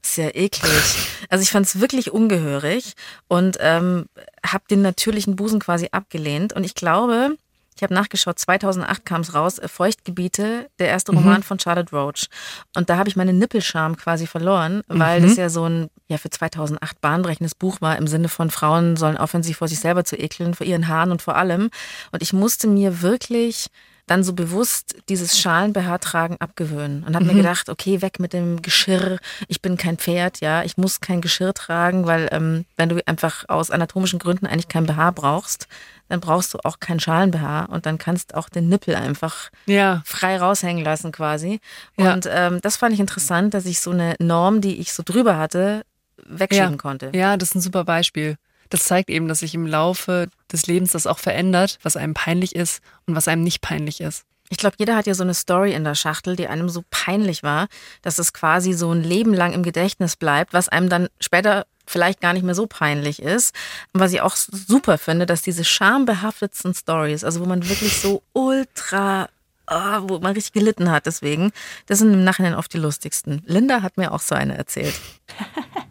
ist 0.02 0.16
ja 0.16 0.28
eklig. 0.28 1.08
Also 1.30 1.42
ich 1.42 1.50
fand 1.50 1.66
es 1.66 1.80
wirklich 1.80 2.10
ungehörig 2.10 2.92
und 3.28 3.56
ähm, 3.60 4.06
habe 4.44 4.64
den 4.70 4.82
natürlichen 4.82 5.36
Busen 5.36 5.60
quasi 5.60 5.88
abgelehnt. 5.92 6.52
Und 6.52 6.64
ich 6.64 6.74
glaube, 6.74 7.36
ich 7.76 7.82
habe 7.82 7.92
nachgeschaut, 7.92 8.38
2008 8.38 9.04
kam 9.04 9.20
es 9.20 9.34
raus, 9.34 9.58
äh, 9.58 9.68
Feuchtgebiete, 9.68 10.70
der 10.78 10.88
erste 10.88 11.12
mhm. 11.12 11.18
Roman 11.18 11.42
von 11.42 11.58
Charlotte 11.58 11.94
Roach. 11.94 12.28
Und 12.74 12.88
da 12.88 12.96
habe 12.96 13.08
ich 13.08 13.16
meine 13.16 13.32
Nippelscham 13.32 13.96
quasi 13.96 14.26
verloren, 14.26 14.82
weil 14.88 15.20
mhm. 15.20 15.28
das 15.28 15.36
ja 15.36 15.48
so 15.50 15.68
ein 15.68 15.90
ja 16.08 16.18
für 16.18 16.30
2008 16.30 17.00
bahnbrechendes 17.00 17.54
Buch 17.54 17.80
war 17.80 17.98
im 17.98 18.06
Sinne 18.06 18.28
von 18.28 18.50
Frauen 18.50 18.96
sollen 18.96 19.16
aufhören, 19.16 19.42
sich 19.42 19.56
vor 19.56 19.68
sich 19.68 19.80
selber 19.80 20.04
zu 20.04 20.16
ekeln, 20.16 20.54
vor 20.54 20.66
ihren 20.66 20.88
Haaren 20.88 21.10
und 21.10 21.20
vor 21.20 21.36
allem. 21.36 21.70
Und 22.12 22.22
ich 22.22 22.32
musste 22.32 22.66
mir 22.66 23.02
wirklich 23.02 23.66
dann 24.06 24.22
so 24.22 24.32
bewusst 24.34 24.94
dieses 25.08 25.38
Schalen-BH-Tragen 25.38 26.36
abgewöhnen 26.40 27.02
und 27.02 27.16
habe 27.16 27.24
mir 27.24 27.34
gedacht, 27.34 27.68
okay, 27.68 28.02
weg 28.02 28.20
mit 28.20 28.32
dem 28.32 28.62
Geschirr. 28.62 29.18
Ich 29.48 29.60
bin 29.60 29.76
kein 29.76 29.96
Pferd, 29.98 30.40
ja, 30.40 30.62
ich 30.62 30.76
muss 30.76 31.00
kein 31.00 31.20
Geschirr 31.20 31.52
tragen, 31.54 32.06
weil 32.06 32.28
ähm, 32.30 32.64
wenn 32.76 32.88
du 32.88 33.00
einfach 33.06 33.44
aus 33.48 33.70
anatomischen 33.72 34.18
Gründen 34.20 34.46
eigentlich 34.46 34.68
kein 34.68 34.86
BH 34.86 35.10
brauchst, 35.10 35.66
dann 36.08 36.20
brauchst 36.20 36.54
du 36.54 36.58
auch 36.62 36.78
kein 36.78 37.00
Schalen-BH 37.00 37.64
und 37.64 37.84
dann 37.84 37.98
kannst 37.98 38.34
auch 38.36 38.48
den 38.48 38.68
Nippel 38.68 38.94
einfach 38.94 39.50
Ja. 39.66 40.02
frei 40.04 40.36
raushängen 40.38 40.84
lassen 40.84 41.10
quasi. 41.10 41.60
Ja. 41.98 42.14
Und 42.14 42.28
ähm, 42.30 42.60
das 42.62 42.76
fand 42.76 42.94
ich 42.94 43.00
interessant, 43.00 43.54
dass 43.54 43.66
ich 43.66 43.80
so 43.80 43.90
eine 43.90 44.14
Norm, 44.20 44.60
die 44.60 44.76
ich 44.78 44.92
so 44.92 45.02
drüber 45.04 45.36
hatte, 45.36 45.84
wegschieben 46.24 46.72
Ja. 46.72 46.76
konnte. 46.76 47.10
Ja, 47.12 47.36
das 47.36 47.48
ist 47.50 47.54
ein 47.56 47.60
super 47.60 47.84
Beispiel. 47.84 48.36
Das 48.70 48.84
zeigt 48.84 49.10
eben, 49.10 49.28
dass 49.28 49.40
sich 49.40 49.54
im 49.54 49.66
Laufe 49.66 50.28
des 50.52 50.66
Lebens 50.66 50.92
das 50.92 51.06
auch 51.06 51.18
verändert, 51.18 51.78
was 51.82 51.96
einem 51.96 52.14
peinlich 52.14 52.54
ist 52.54 52.80
und 53.06 53.14
was 53.14 53.28
einem 53.28 53.42
nicht 53.42 53.60
peinlich 53.60 54.00
ist. 54.00 54.24
Ich 54.48 54.58
glaube, 54.58 54.76
jeder 54.78 54.96
hat 54.96 55.06
ja 55.06 55.14
so 55.14 55.24
eine 55.24 55.34
Story 55.34 55.72
in 55.72 55.84
der 55.84 55.96
Schachtel, 55.96 56.36
die 56.36 56.46
einem 56.46 56.68
so 56.68 56.84
peinlich 56.90 57.42
war, 57.42 57.66
dass 58.02 58.18
es 58.18 58.32
quasi 58.32 58.72
so 58.74 58.92
ein 58.92 59.02
Leben 59.02 59.34
lang 59.34 59.52
im 59.52 59.62
Gedächtnis 59.62 60.16
bleibt, 60.16 60.52
was 60.52 60.68
einem 60.68 60.88
dann 60.88 61.08
später 61.20 61.66
vielleicht 61.86 62.20
gar 62.20 62.32
nicht 62.32 62.44
mehr 62.44 62.54
so 62.54 62.66
peinlich 62.66 63.20
ist. 63.20 63.54
Und 63.92 64.00
was 64.00 64.12
ich 64.12 64.20
auch 64.20 64.36
super 64.36 64.98
finde, 64.98 65.26
dass 65.26 65.42
diese 65.42 65.64
schambehaftetsten 65.64 66.74
Stories, 66.74 67.24
also 67.24 67.40
wo 67.40 67.44
man 67.46 67.68
wirklich 67.68 68.00
so 68.00 68.22
ultra, 68.32 69.28
ah, 69.66 70.00
wo 70.02 70.18
man 70.18 70.34
richtig 70.34 70.52
gelitten 70.52 70.90
hat 70.90 71.06
deswegen, 71.06 71.52
das 71.86 71.98
sind 71.98 72.12
im 72.12 72.24
Nachhinein 72.24 72.54
oft 72.54 72.72
die 72.72 72.78
lustigsten. 72.78 73.42
Linda 73.46 73.82
hat 73.82 73.96
mir 73.96 74.12
auch 74.12 74.20
so 74.20 74.34
eine 74.34 74.56
erzählt. 74.56 74.94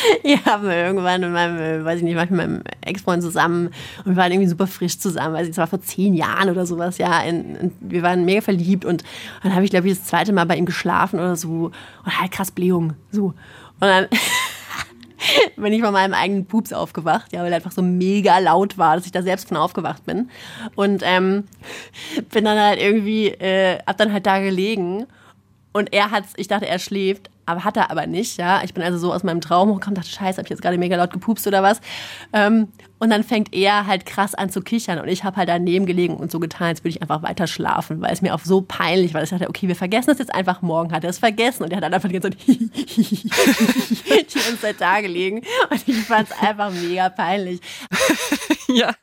Ich 0.22 0.44
habe 0.44 0.66
mir 0.66 0.76
irgendwann 0.76 1.20
mit 1.20 1.32
meinem, 1.32 1.58
äh, 1.58 1.84
weiß 1.84 1.98
ich 1.98 2.04
nicht, 2.04 2.16
mit 2.16 2.30
meinem 2.30 2.62
Ex-Freund 2.82 3.22
zusammen 3.22 3.68
und 4.04 4.12
wir 4.12 4.16
waren 4.16 4.32
irgendwie 4.32 4.48
super 4.48 4.66
frisch 4.66 4.98
zusammen, 4.98 5.34
weiß 5.34 5.44
ich, 5.44 5.52
es 5.52 5.58
war 5.58 5.66
vor 5.66 5.80
zehn 5.80 6.14
Jahren 6.14 6.50
oder 6.50 6.66
sowas, 6.66 6.98
ja. 6.98 7.20
In, 7.22 7.56
in, 7.56 7.72
wir 7.80 8.02
waren 8.02 8.24
mega 8.24 8.40
verliebt 8.40 8.84
und 8.84 9.04
dann 9.42 9.54
habe 9.54 9.64
ich, 9.64 9.70
glaube 9.70 9.88
ich, 9.88 9.98
das 9.98 10.06
zweite 10.06 10.32
Mal 10.32 10.46
bei 10.46 10.56
ihm 10.56 10.66
geschlafen 10.66 11.18
oder 11.18 11.36
so 11.36 11.70
und 12.04 12.20
halt 12.20 12.30
krass 12.30 12.50
Blähung, 12.50 12.94
so. 13.10 13.26
Und 13.26 13.88
dann 13.88 14.06
bin 15.56 15.72
ich 15.72 15.82
von 15.82 15.92
meinem 15.92 16.14
eigenen 16.14 16.46
Pups 16.46 16.72
aufgewacht, 16.72 17.32
ja, 17.32 17.42
weil 17.42 17.52
er 17.52 17.56
einfach 17.56 17.72
so 17.72 17.82
mega 17.82 18.38
laut 18.38 18.78
war, 18.78 18.96
dass 18.96 19.06
ich 19.06 19.12
da 19.12 19.22
selbst 19.22 19.48
von 19.48 19.56
aufgewacht 19.56 20.04
bin. 20.06 20.30
Und 20.74 21.02
ähm, 21.04 21.44
bin 22.32 22.44
dann 22.44 22.58
halt 22.58 22.80
irgendwie, 22.80 23.28
äh, 23.28 23.78
hab 23.86 23.96
dann 23.98 24.12
halt 24.12 24.26
da 24.26 24.40
gelegen 24.40 25.06
und 25.72 25.92
er 25.92 26.10
hat, 26.10 26.24
ich 26.36 26.48
dachte, 26.48 26.66
er 26.66 26.78
schläft, 26.78 27.30
aber 27.50 27.64
hat 27.64 27.76
er 27.76 27.90
aber 27.90 28.06
nicht, 28.06 28.38
ja. 28.38 28.62
Ich 28.64 28.74
bin 28.74 28.82
also 28.82 28.98
so 28.98 29.12
aus 29.12 29.22
meinem 29.22 29.40
Traum 29.40 29.70
hochgekommen, 29.70 29.96
dachte, 29.96 30.10
scheiße, 30.10 30.38
hab 30.38 30.46
ich 30.46 30.50
jetzt 30.50 30.62
gerade 30.62 30.78
mega 30.78 30.96
laut 30.96 31.12
gepupst 31.12 31.46
oder 31.46 31.62
was. 31.62 31.80
Ähm, 32.32 32.68
und 33.02 33.08
dann 33.08 33.24
fängt 33.24 33.54
er 33.54 33.86
halt 33.86 34.04
krass 34.04 34.34
an 34.34 34.50
zu 34.50 34.60
kichern 34.60 34.98
und 35.00 35.08
ich 35.08 35.24
habe 35.24 35.36
halt 35.36 35.48
daneben 35.48 35.86
gelegen 35.86 36.18
und 36.18 36.30
so 36.30 36.38
getan, 36.38 36.68
als 36.68 36.80
würde 36.80 36.90
ich 36.90 37.02
einfach 37.02 37.22
weiter 37.22 37.46
schlafen, 37.46 38.02
weil 38.02 38.12
es 38.12 38.20
mir 38.20 38.34
auch 38.34 38.40
so 38.44 38.60
peinlich 38.60 39.14
war. 39.14 39.22
Ich 39.22 39.30
dachte, 39.30 39.48
okay, 39.48 39.68
wir 39.68 39.74
vergessen 39.74 40.08
das 40.08 40.18
jetzt 40.18 40.34
einfach 40.34 40.60
morgen. 40.60 40.92
Hat 40.92 41.02
er 41.02 41.08
es 41.08 41.18
vergessen 41.18 41.62
und 41.62 41.70
er 41.70 41.78
hat 41.78 41.84
dann 41.84 41.94
einfach 41.94 42.10
die 42.10 42.18
ganze 42.20 42.36
Zeit 42.36 42.46
die 42.46 43.30
ganze 44.38 44.60
Zeit 44.60 44.76
da 44.80 45.00
gelegen 45.00 45.40
und 45.70 45.88
ich 45.88 45.96
fand 46.02 46.28
es 46.30 46.38
einfach 46.46 46.70
mega 46.70 47.08
peinlich. 47.08 47.60
ja, 48.68 48.94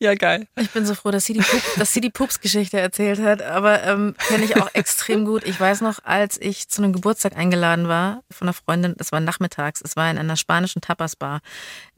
ja, 0.00 0.14
geil. 0.16 0.48
Ich 0.60 0.70
bin 0.70 0.84
so 0.84 0.94
froh, 0.94 1.12
dass 1.12 1.24
sie 1.24 1.34
die, 1.34 1.40
Pup, 1.40 1.62
dass 1.76 1.92
sie 1.94 2.00
die 2.00 2.10
Pups-Geschichte 2.10 2.80
erzählt 2.80 3.20
hat, 3.20 3.40
aber 3.40 3.84
ähm, 3.84 4.16
kenne 4.18 4.44
ich 4.44 4.60
auch 4.60 4.74
extrem 4.74 5.24
gut. 5.24 5.44
Ich 5.44 5.60
weiß 5.60 5.80
noch, 5.80 6.00
als 6.02 6.40
ich 6.40 6.68
zu 6.68 6.82
einem 6.82 6.92
Geburtstag 6.92 7.36
eingeladen 7.36 7.86
war 7.86 7.93
von 8.30 8.48
einer 8.48 8.54
Freundin, 8.54 8.94
das 8.96 9.12
war 9.12 9.20
nachmittags, 9.20 9.80
es 9.82 9.96
war 9.96 10.10
in 10.10 10.18
einer 10.18 10.36
spanischen 10.36 10.80
Tapas-Bar. 10.80 11.40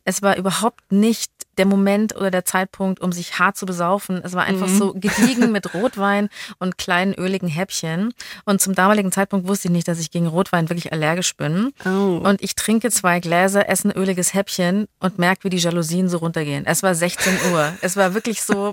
Es 0.04 0.22
war 0.22 0.36
überhaupt 0.36 0.92
nicht 0.92 1.32
der 1.58 1.66
Moment 1.66 2.14
oder 2.14 2.30
der 2.30 2.44
Zeitpunkt, 2.44 3.00
um 3.00 3.10
sich 3.12 3.38
hart 3.38 3.56
zu 3.56 3.66
besaufen. 3.66 4.20
Es 4.22 4.34
war 4.34 4.44
einfach 4.44 4.68
so 4.68 4.92
gediegen 4.94 5.50
mit 5.52 5.74
Rotwein 5.74 6.28
und 6.58 6.78
kleinen 6.78 7.14
öligen 7.14 7.48
Häppchen. 7.48 8.12
Und 8.44 8.60
zum 8.60 8.74
damaligen 8.74 9.10
Zeitpunkt 9.10 9.48
wusste 9.48 9.68
ich 9.68 9.72
nicht, 9.72 9.88
dass 9.88 9.98
ich 9.98 10.10
gegen 10.10 10.26
Rotwein 10.28 10.68
wirklich 10.68 10.92
allergisch 10.92 11.36
bin. 11.36 11.72
Oh. 11.84 12.20
Und 12.22 12.42
ich 12.42 12.54
trinke 12.54 12.90
zwei 12.90 13.18
Gläser, 13.20 13.68
esse 13.68 13.88
ein 13.88 13.96
öliges 13.96 14.32
Häppchen 14.32 14.86
und 15.00 15.18
merke, 15.18 15.44
wie 15.44 15.50
die 15.50 15.56
Jalousien 15.56 16.08
so 16.08 16.18
runtergehen. 16.18 16.66
Es 16.66 16.82
war 16.82 16.94
16 16.94 17.52
Uhr. 17.52 17.72
Es 17.80 17.96
war 17.96 18.14
wirklich 18.14 18.42
so, 18.42 18.72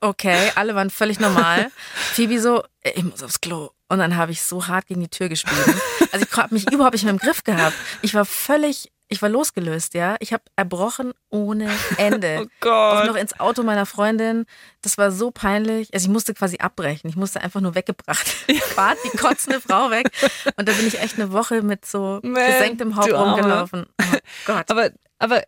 okay, 0.00 0.52
alle 0.54 0.74
waren 0.74 0.90
völlig 0.90 1.20
normal. 1.20 1.70
Phoebe 1.94 2.40
so, 2.40 2.62
ich 2.82 3.04
muss 3.04 3.22
aufs 3.22 3.40
Klo. 3.40 3.70
Und 3.88 3.98
dann 3.98 4.16
habe 4.16 4.32
ich 4.32 4.42
so 4.42 4.66
hart 4.66 4.86
gegen 4.86 5.00
die 5.00 5.08
Tür 5.08 5.28
gespielt. 5.28 5.76
Also 6.12 6.26
ich 6.28 6.36
habe 6.36 6.54
mich 6.54 6.70
überhaupt 6.72 6.94
nicht 6.94 7.04
mehr 7.04 7.12
im 7.12 7.18
Griff 7.18 7.44
gehabt. 7.44 7.76
Ich 8.02 8.14
war 8.14 8.24
völlig, 8.24 8.90
ich 9.08 9.20
war 9.20 9.28
losgelöst, 9.28 9.94
ja. 9.94 10.16
Ich 10.20 10.32
habe 10.32 10.42
erbrochen 10.56 11.12
ohne 11.30 11.70
Ende. 11.96 12.38
Oh 12.44 12.46
Gott. 12.60 13.02
Auch 13.02 13.06
noch 13.06 13.16
ins 13.16 13.38
Auto 13.38 13.62
meiner 13.62 13.86
Freundin. 13.86 14.46
Das 14.82 14.98
war 14.98 15.12
so 15.12 15.30
peinlich. 15.30 15.92
Also 15.92 16.06
ich 16.06 16.12
musste 16.12 16.34
quasi 16.34 16.58
abbrechen. 16.58 17.08
Ich 17.08 17.16
musste 17.16 17.40
einfach 17.40 17.60
nur 17.60 17.74
weggebracht. 17.74 18.26
Fahrt 18.74 18.98
die 19.04 19.16
kotzende 19.16 19.60
Frau 19.60 19.90
weg. 19.90 20.10
Und 20.56 20.68
da 20.68 20.72
bin 20.72 20.86
ich 20.86 21.00
echt 21.00 21.18
eine 21.18 21.32
Woche 21.32 21.62
mit 21.62 21.84
so 21.86 22.20
Man, 22.22 22.34
gesenktem 22.34 22.96
Haupt 22.96 23.12
rumgelaufen. 23.12 23.86
Oh 24.00 24.16
Gott. 24.46 24.70
Aber, 24.70 24.90
aber 25.18 25.42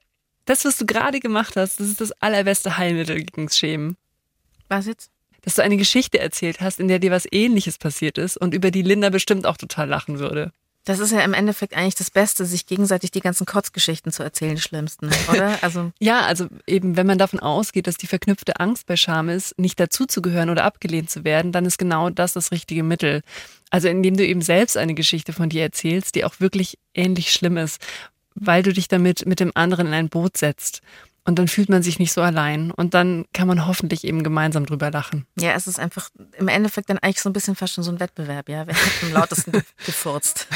das, 0.45 0.65
was 0.65 0.77
du 0.77 0.87
gerade 0.87 1.21
gemacht 1.21 1.57
hast, 1.57 1.81
das 1.81 1.89
ist 1.89 2.01
das 2.01 2.13
allerbeste 2.23 2.79
Heilmittel 2.79 3.23
gegen 3.25 3.49
Schämen. 3.51 3.97
Was 4.69 4.87
jetzt? 4.87 5.11
Dass 5.43 5.55
du 5.55 5.63
eine 5.63 5.77
Geschichte 5.77 6.19
erzählt 6.19 6.61
hast, 6.61 6.81
in 6.81 6.89
der 6.89 6.99
dir 6.99 7.11
was 7.11 7.27
ähnliches 7.31 7.79
passiert 7.79 8.19
ist 8.19 8.37
und 8.37 8.53
über 8.53 8.71
die 8.71 8.83
Linda 8.83 9.11
bestimmt 9.11 9.47
auch 9.47 9.57
total 9.57 9.89
lachen 9.89 10.19
würde. 10.19 10.53
Das 10.87 11.01
ist 11.01 11.11
ja 11.11 11.21
im 11.23 11.35
Endeffekt 11.35 11.77
eigentlich 11.77 11.97
das 11.97 12.13
Beste, 12.13 12.45
sich 12.45 12.65
gegenseitig 12.65 13.11
die 13.11 13.21
ganzen 13.21 13.45
Kotzgeschichten 13.45 14.13
zu 14.13 14.23
erzählen, 14.23 14.55
die 14.55 14.61
schlimmsten, 14.61 15.11
oder? 15.29 15.59
Also 15.63 15.91
Ja, 15.99 16.21
also 16.21 16.47
eben, 16.65 16.97
wenn 16.97 17.09
man 17.09 17.19
davon 17.19 17.41
ausgeht, 17.41 17.89
dass 17.89 17.97
die 17.97 18.07
verknüpfte 18.07 18.61
Angst 18.61 18.87
bei 18.87 18.97
Scham 18.97 19.29
ist, 19.29 19.59
nicht 19.59 19.81
dazuzugehören 19.81 20.49
oder 20.49 20.63
abgelehnt 20.63 21.11
zu 21.11 21.25
werden, 21.25 21.51
dann 21.51 21.65
ist 21.65 21.79
genau 21.79 22.09
das 22.11 22.35
das 22.35 22.53
richtige 22.53 22.85
Mittel. 22.85 23.23
Also 23.71 23.89
indem 23.89 24.17
du 24.17 24.25
eben 24.25 24.43
selbst 24.43 24.77
eine 24.77 24.95
Geschichte 24.95 25.33
von 25.33 25.49
dir 25.49 25.63
erzählst, 25.63 26.15
die 26.15 26.25
auch 26.25 26.39
wirklich 26.39 26.79
ähnlich 26.95 27.33
schlimm 27.33 27.57
ist, 27.57 27.81
weil 28.37 28.63
du 28.63 28.73
dich 28.73 28.87
damit 28.87 29.27
mit 29.27 29.41
dem 29.41 29.51
anderen 29.57 29.89
in 29.89 29.93
ein 29.93 30.09
Boot 30.09 30.37
setzt. 30.37 30.83
Und 31.27 31.39
dann 31.39 31.49
fühlt 31.49 31.69
man 31.69 31.83
sich 31.83 31.99
nicht 31.99 32.13
so 32.13 32.23
allein. 32.23 32.71
Und 32.71 32.95
dann 32.95 33.25
kann 33.33 33.49
man 33.49 33.67
hoffentlich 33.67 34.05
eben 34.05 34.23
gemeinsam 34.23 34.65
drüber 34.65 34.91
lachen. 34.91 35.27
ja, 35.39 35.53
es 35.53 35.67
ist 35.67 35.79
einfach 35.81 36.09
im 36.39 36.49
Endeffekt 36.49 36.89
dann 36.89 36.99
eigentlich 36.99 37.21
so 37.21 37.29
ein 37.29 37.33
bisschen 37.33 37.57
fast 37.57 37.75
schon 37.75 37.85
so 37.85 37.91
ein 37.91 37.99
Wettbewerb, 38.01 38.49
ja. 38.49 38.67
Wer 38.67 38.75
hat 38.77 38.83
am 39.03 39.13
lautesten 39.13 39.53
ge- 39.53 39.63
gefurzt? 39.87 40.47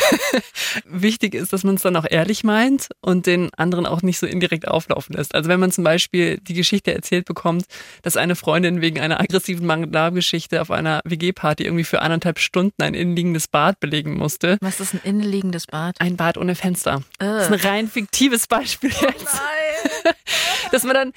Wichtig 0.85 1.35
ist, 1.35 1.53
dass 1.53 1.65
man 1.65 1.75
es 1.75 1.83
dann 1.83 1.97
auch 1.97 2.07
ehrlich 2.09 2.45
meint 2.45 2.89
und 3.01 3.27
den 3.27 3.51
anderen 3.57 3.87
auch 3.87 4.03
nicht 4.03 4.19
so 4.19 4.27
indirekt 4.27 4.69
auflaufen 4.69 5.17
lässt. 5.17 5.35
Also 5.35 5.49
wenn 5.49 5.61
man 5.61 5.73
zum 5.73 5.85
Beispiel 5.85 6.39
die 6.39 6.55
Geschichte 6.55 6.95
erzählt 6.95 7.25
bekommt, 7.27 7.65
dass 8.03 8.17
eine 8.17 8.37
Freundin 8.37 8.81
wegen 8.81 9.01
einer 9.01 9.21
aggressiven 9.21 9.67
Magen-Darm-Geschichte 9.67 10.61
auf 10.63 10.71
einer 10.71 11.01
WG-Party 11.05 11.65
irgendwie 11.65 11.85
für 11.85 12.01
anderthalb 12.03 12.39
Stunden 12.39 12.83
ein 12.83 12.95
innenliegendes 12.95 13.49
Bad 13.49 13.81
belegen 13.81 14.17
musste. 14.17 14.57
Was 14.61 14.81
ist 14.81 14.95
ein 14.95 15.01
innenliegendes 15.05 15.67
Bad? 15.67 16.01
Ein 16.01 16.17
Bad 16.17 16.39
ohne 16.39 16.55
Fenster. 16.55 17.03
Das 17.19 17.49
ist 17.51 17.53
ein 17.65 17.69
rein 17.69 17.89
fiktives 17.89 18.47
Beispiel 18.47 18.91
jetzt. 18.91 19.41
Dass 20.73 20.85
man 20.85 20.95
dann, 20.95 21.13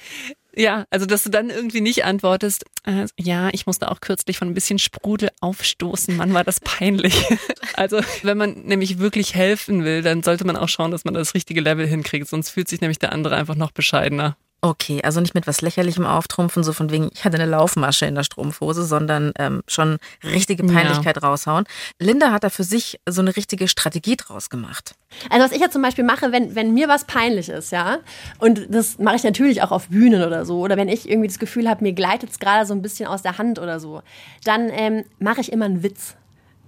ja, 0.56 0.84
also 0.90 1.06
dass 1.06 1.24
du 1.24 1.30
dann 1.30 1.50
irgendwie 1.50 1.80
nicht 1.80 2.04
antwortest, 2.04 2.64
äh, 2.84 3.06
ja, 3.18 3.50
ich 3.52 3.66
musste 3.66 3.90
auch 3.90 4.00
kürzlich 4.00 4.38
von 4.38 4.48
ein 4.48 4.54
bisschen 4.54 4.78
Sprudel 4.78 5.30
aufstoßen, 5.40 6.16
Mann, 6.16 6.34
war 6.34 6.44
das 6.44 6.60
peinlich. 6.60 7.24
Also 7.76 8.00
wenn 8.22 8.38
man 8.38 8.62
nämlich 8.62 9.00
wirklich 9.00 9.34
helfen 9.34 9.82
will, 9.82 10.02
dann 10.02 10.22
sollte 10.22 10.46
man 10.46 10.56
auch 10.56 10.68
schauen, 10.68 10.92
dass 10.92 11.04
man 11.04 11.12
das 11.12 11.34
richtige 11.34 11.60
Level 11.60 11.84
hinkriegt, 11.88 12.28
sonst 12.28 12.50
fühlt 12.50 12.68
sich 12.68 12.80
nämlich 12.80 13.00
der 13.00 13.10
andere 13.10 13.34
einfach 13.34 13.56
noch 13.56 13.72
bescheidener. 13.72 14.36
Okay, 14.66 15.02
also 15.04 15.20
nicht 15.20 15.34
mit 15.34 15.46
was 15.46 15.60
Lächerlichem 15.60 16.06
auftrumpfen, 16.06 16.64
so 16.64 16.72
von 16.72 16.90
wegen, 16.90 17.10
ich 17.12 17.26
hatte 17.26 17.36
eine 17.36 17.44
Laufmasche 17.44 18.06
in 18.06 18.14
der 18.14 18.22
Strumpfhose, 18.24 18.84
sondern 18.86 19.32
ähm, 19.38 19.62
schon 19.68 19.98
richtige 20.22 20.62
Peinlichkeit 20.64 21.22
raushauen. 21.22 21.66
Linda 22.00 22.32
hat 22.32 22.44
da 22.44 22.48
für 22.48 22.64
sich 22.64 22.98
so 23.06 23.20
eine 23.20 23.36
richtige 23.36 23.68
Strategie 23.68 24.16
draus 24.16 24.48
gemacht. 24.48 24.94
Also 25.28 25.44
was 25.44 25.52
ich 25.52 25.60
ja 25.60 25.68
zum 25.68 25.82
Beispiel 25.82 26.02
mache, 26.04 26.32
wenn, 26.32 26.54
wenn 26.54 26.72
mir 26.72 26.88
was 26.88 27.04
peinlich 27.04 27.50
ist, 27.50 27.72
ja, 27.72 27.98
und 28.38 28.66
das 28.74 28.98
mache 28.98 29.16
ich 29.16 29.22
natürlich 29.24 29.60
auch 29.62 29.70
auf 29.70 29.88
Bühnen 29.88 30.22
oder 30.24 30.46
so, 30.46 30.60
oder 30.60 30.78
wenn 30.78 30.88
ich 30.88 31.10
irgendwie 31.10 31.28
das 31.28 31.38
Gefühl 31.38 31.68
habe, 31.68 31.84
mir 31.84 31.92
gleitet 31.92 32.30
es 32.30 32.38
gerade 32.38 32.64
so 32.64 32.72
ein 32.72 32.80
bisschen 32.80 33.06
aus 33.06 33.20
der 33.20 33.36
Hand 33.36 33.58
oder 33.58 33.78
so, 33.80 34.00
dann 34.44 34.70
ähm, 34.72 35.04
mache 35.18 35.42
ich 35.42 35.52
immer 35.52 35.66
einen 35.66 35.82
Witz. 35.82 36.16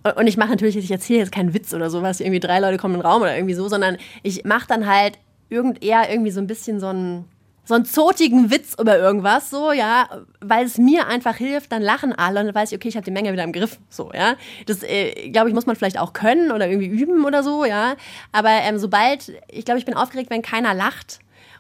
Und- 0.05 0.19
Und 0.19 0.27
ich 0.27 0.37
mache 0.37 0.51
natürlich, 0.51 0.77
ich 0.77 0.91
erzähle 0.91 1.21
jetzt 1.21 1.33
keinen 1.33 1.55
Witz 1.55 1.73
oder 1.73 1.89
sowas, 1.89 2.21
irgendwie 2.21 2.41
drei 2.41 2.61
Leute 2.61 2.77
kommen 2.77 2.95
in 2.97 3.01
den 3.01 3.07
Raum 3.07 3.23
oder 3.23 3.35
irgendwie 3.35 3.55
so, 3.55 3.69
sondern 3.69 3.97
ich 4.23 4.45
mache 4.45 4.67
dann 4.69 4.87
halt 4.87 5.19
irgend 5.49 5.83
eher 5.83 6.11
irgendwie 6.11 6.31
so 6.31 6.41
ein 6.41 6.47
bisschen 6.47 6.79
so 6.79 6.89
einen 6.89 7.25
so 7.67 7.75
einen 7.75 7.85
zotigen 7.85 8.51
Witz 8.51 8.75
über 8.81 8.97
irgendwas, 8.97 9.51
so, 9.51 9.73
ja, 9.73 10.09
weil 10.41 10.65
es 10.65 10.79
mir 10.79 11.09
einfach 11.09 11.37
hilft, 11.37 11.73
dann 11.73 11.83
lachen 11.83 12.13
alle 12.13 12.41
und 12.41 12.47
dann 12.47 12.55
weiß 12.55 12.73
ich, 12.73 12.79
okay, 12.79 12.89
ich 12.89 12.97
habe 12.97 13.05
die 13.05 13.11
Menge 13.11 13.33
wieder 13.33 13.45
im 13.45 13.53
Griff, 13.53 13.79
so, 13.91 14.11
ja. 14.15 14.37
Das, 14.67 14.83
äh, 14.83 15.31
glaube 15.31 15.49
ich, 15.49 15.55
muss 15.55 15.67
man 15.67 15.77
vielleicht 15.77 15.99
auch 15.99 16.13
können 16.13 16.53
oder 16.53 16.69
irgendwie 16.69 16.87
üben 16.87 17.25
oder 17.25 17.43
so, 17.43 17.65
ja. 17.65 17.97
Aber 18.33 18.51
ähm, 18.51 18.79
sobald, 18.79 19.33
ich 19.49 19.65
glaube, 19.65 19.79
ich 19.79 19.85
bin 19.85 19.95
aufgeregt, 19.95 20.31
wenn 20.31 20.43
keiner 20.43 20.73
lacht. 20.73 21.19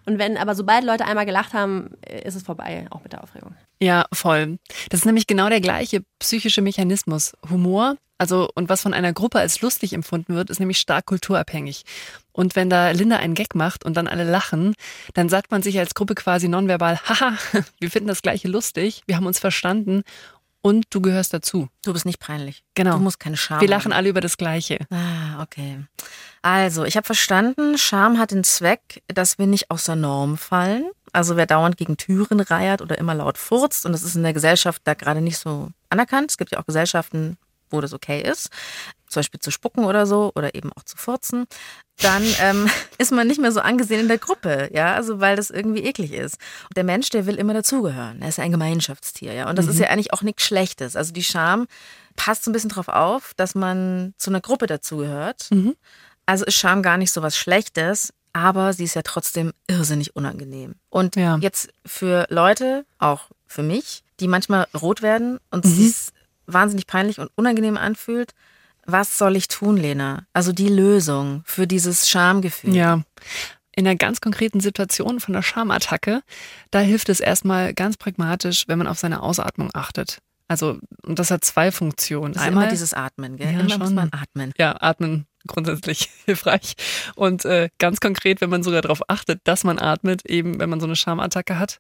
Und 0.09 0.21
wenn, 0.21 0.37
aber 0.37 0.55
sobald 0.55 0.85
Leute 0.85 1.05
einmal 1.05 1.27
gelacht 1.27 1.53
haben, 1.53 1.91
äh, 2.07 2.27
ist 2.27 2.37
es 2.37 2.45
vorbei, 2.45 2.87
auch 2.91 3.03
mit 3.03 3.13
der 3.13 3.25
Aufregung. 3.25 3.57
Ja, 3.81 4.07
voll. 4.13 4.59
Das 4.91 5.01
ist 5.01 5.07
nämlich 5.07 5.27
genau 5.27 5.49
der 5.49 5.61
gleiche 5.61 6.03
psychische 6.21 6.63
Mechanismus. 6.63 7.33
Humor, 7.51 7.97
also 8.19 8.49
und 8.55 8.69
was 8.69 8.83
von 8.83 8.95
einer 8.95 9.13
Gruppe 9.13 9.39
als 9.39 9.61
lustig 9.61 9.93
empfunden 9.93 10.35
wird, 10.35 10.51
ist 10.51 10.61
nämlich 10.61 10.79
stark 10.79 11.07
kulturabhängig. 11.07 11.85
Und 12.33 12.57
wenn 12.57 12.71
da 12.71 12.91
Linda 12.91 13.17
einen 13.17 13.35
Gag 13.35 13.55
macht 13.55 13.85
und 13.85 13.97
dann 13.97 14.09
alle 14.09 14.25
lachen, 14.25 14.75
dann 15.15 15.29
sagt 15.29 15.51
man 15.51 15.63
sich 15.63 15.79
als 15.79 15.95
Gruppe 15.95 16.15
quasi 16.15 16.49
nonverbal, 16.49 16.99
haha, 17.05 17.37
wir 17.81 17.91
finden 17.91 18.09
das 18.09 18.23
gleiche 18.23 18.49
lustig, 18.49 19.03
wir 19.07 19.17
haben 19.17 19.27
uns 19.27 19.39
verstanden 19.39 20.03
und 20.67 20.87
du 20.91 21.01
gehörst 21.01 21.33
dazu. 21.33 21.69
Du 21.85 21.93
bist 21.93 22.07
nicht 22.07 22.19
peinlich. 22.19 22.65
Genau. 22.75 22.97
Du 22.97 22.99
musst 22.99 23.21
keine 23.21 23.37
Scham 23.37 23.61
Wir 23.61 23.69
lachen 23.69 23.93
haben. 23.93 23.99
alle 23.99 24.09
über 24.09 24.21
das 24.21 24.37
Gleiche. 24.37 24.79
Ah, 24.91 25.41
okay. 25.41 25.85
Also, 26.43 26.85
ich 26.85 26.97
habe 26.97 27.07
verstanden, 27.07 27.79
Scham 27.79 28.19
hat 28.19 28.33
den 28.33 28.43
Zweck, 28.43 29.03
dass 29.07 29.39
wir 29.39 29.47
nicht 29.47 29.71
aus 29.71 29.85
der 29.85 29.95
Norm 29.95 30.37
fallen. 30.37 30.91
Also 31.13 31.37
wer 31.37 31.47
dauernd 31.47 31.77
gegen 31.77 31.97
Türen 31.97 32.41
reiert 32.41 32.83
oder 32.83 32.99
immer 32.99 33.15
laut 33.15 33.39
furzt, 33.39 33.87
und 33.87 33.93
das 33.93 34.03
ist 34.03 34.17
in 34.17 34.25
der 34.25 34.33
Gesellschaft 34.33 34.83
da 34.85 34.95
gerade 34.95 35.21
nicht 35.21 35.39
so 35.39 35.71
anerkannt. 35.89 36.33
Es 36.33 36.37
gibt 36.37 36.51
ja 36.51 36.59
auch 36.59 36.67
Gesellschaften, 36.67 37.39
wo 37.71 37.81
das 37.81 37.93
okay 37.93 38.23
ist, 38.23 38.51
zum 39.09 39.21
Beispiel 39.21 39.41
zu 39.41 39.51
spucken 39.51 39.85
oder 39.85 40.07
so 40.07 40.33
oder 40.35 40.55
eben 40.55 40.73
auch 40.73 40.83
zu 40.83 40.97
furzen, 40.97 41.47
dann 41.99 42.23
ähm, 42.41 42.69
ist 42.99 43.13
man 43.13 43.27
nicht 43.27 43.41
mehr 43.41 43.53
so 43.53 43.61
angesehen 43.61 44.01
in 44.01 44.09
der 44.09 44.19
Gruppe, 44.19 44.69
ja, 44.73 44.95
also 44.95 45.21
weil 45.21 45.37
das 45.37 45.51
irgendwie 45.51 45.85
eklig 45.85 46.13
ist. 46.13 46.37
Und 46.69 46.77
der 46.77 46.85
Mensch, 46.85 47.11
der 47.11 47.27
will 47.27 47.37
immer 47.37 47.55
dazugehören. 47.55 48.21
Er 48.23 48.29
ist 48.29 48.39
ein 48.39 48.51
Gemeinschaftstier, 48.51 49.33
ja, 49.33 49.49
und 49.49 49.57
das 49.59 49.67
ist 49.67 49.79
ja 49.79 49.89
eigentlich 49.89 50.13
auch 50.13 50.23
nichts 50.23 50.45
Schlechtes. 50.45 50.97
Also 50.97 51.13
die 51.13 51.25
Scham 51.25 51.67
passt 52.17 52.45
so 52.45 52.51
ein 52.51 52.53
bisschen 52.53 52.71
drauf 52.71 52.89
auf, 52.89 53.33
dass 53.37 53.55
man 53.55 54.15
zu 54.19 54.31
einer 54.31 54.41
Gruppe 54.41 54.67
dazugehört. 54.67 55.49
Also 56.27 56.45
ist 56.45 56.57
Scham 56.57 56.83
gar 56.83 56.97
nicht 56.97 57.13
so 57.13 57.23
was 57.23 57.37
Schlechtes, 57.37 58.13
aber 58.33 58.73
sie 58.73 58.85
ist 58.85 58.95
ja 58.95 59.03
trotzdem 59.03 59.53
irrsinnig 59.67 60.17
unangenehm. 60.17 60.75
Und 60.91 61.17
Ja. 61.17 61.39
jetzt 61.41 61.69
für 61.87 62.27
Leute, 62.29 62.85
auch 62.99 63.31
für 63.47 63.63
mich, 63.63 64.03
die 64.21 64.29
manchmal 64.29 64.67
rot 64.75 65.01
werden 65.03 65.39
und 65.51 65.65
sie 65.65 65.87
es 65.89 66.13
wahnsinnig 66.47 66.87
peinlich 66.87 67.19
und 67.19 67.31
unangenehm 67.35 67.77
anfühlt, 67.77 68.33
was 68.87 69.19
soll 69.19 69.37
ich 69.37 69.49
tun, 69.49 69.77
Lena? 69.77 70.27
Also 70.33 70.53
die 70.53 70.69
Lösung 70.69 71.43
für 71.45 71.67
dieses 71.67 72.09
Schamgefühl. 72.09 72.75
Ja. 72.75 73.03
In 73.73 73.87
einer 73.87 73.97
ganz 73.97 74.21
konkreten 74.21 74.61
Situation 74.61 75.21
von 75.21 75.35
der 75.35 75.43
Schamattacke, 75.43 76.23
da 76.71 76.79
hilft 76.79 77.09
es 77.09 77.21
erstmal 77.21 77.75
ganz 77.75 77.97
pragmatisch, 77.99 78.69
wenn 78.69 78.79
man 78.79 78.87
auf 78.87 78.99
seine 78.99 79.23
Ausatmung 79.23 79.71
achtet. 79.75 80.19
Also, 80.49 80.79
und 81.03 81.19
das 81.19 81.31
hat 81.31 81.45
zwei 81.45 81.73
Funktionen. 81.73 82.33
Das 82.33 82.43
ist 82.43 82.49
Einmal 82.49 82.65
immer 82.65 82.71
dieses 82.71 82.95
Atmen, 82.95 83.37
gell? 83.37 83.53
Ja, 83.53 83.61
immer 83.61 83.79
muss 83.79 83.89
schon. 83.89 83.95
man 83.95 84.11
atmen. 84.13 84.53
ja, 84.57 84.77
atmen 84.81 85.27
grundsätzlich 85.47 86.11
hilfreich. 86.25 86.75
Und 87.15 87.45
äh, 87.45 87.69
ganz 87.79 88.01
konkret, 88.01 88.41
wenn 88.41 88.51
man 88.51 88.63
sogar 88.63 88.83
darauf 88.83 89.09
achtet, 89.09 89.41
dass 89.45 89.65
man 89.65 89.79
atmet, 89.79 90.27
eben 90.27 90.61
wenn 90.61 90.71
man 90.71 90.81
so 90.81 90.87
eine 90.87 90.97
Schamattacke 90.97 91.59
hat. 91.59 91.79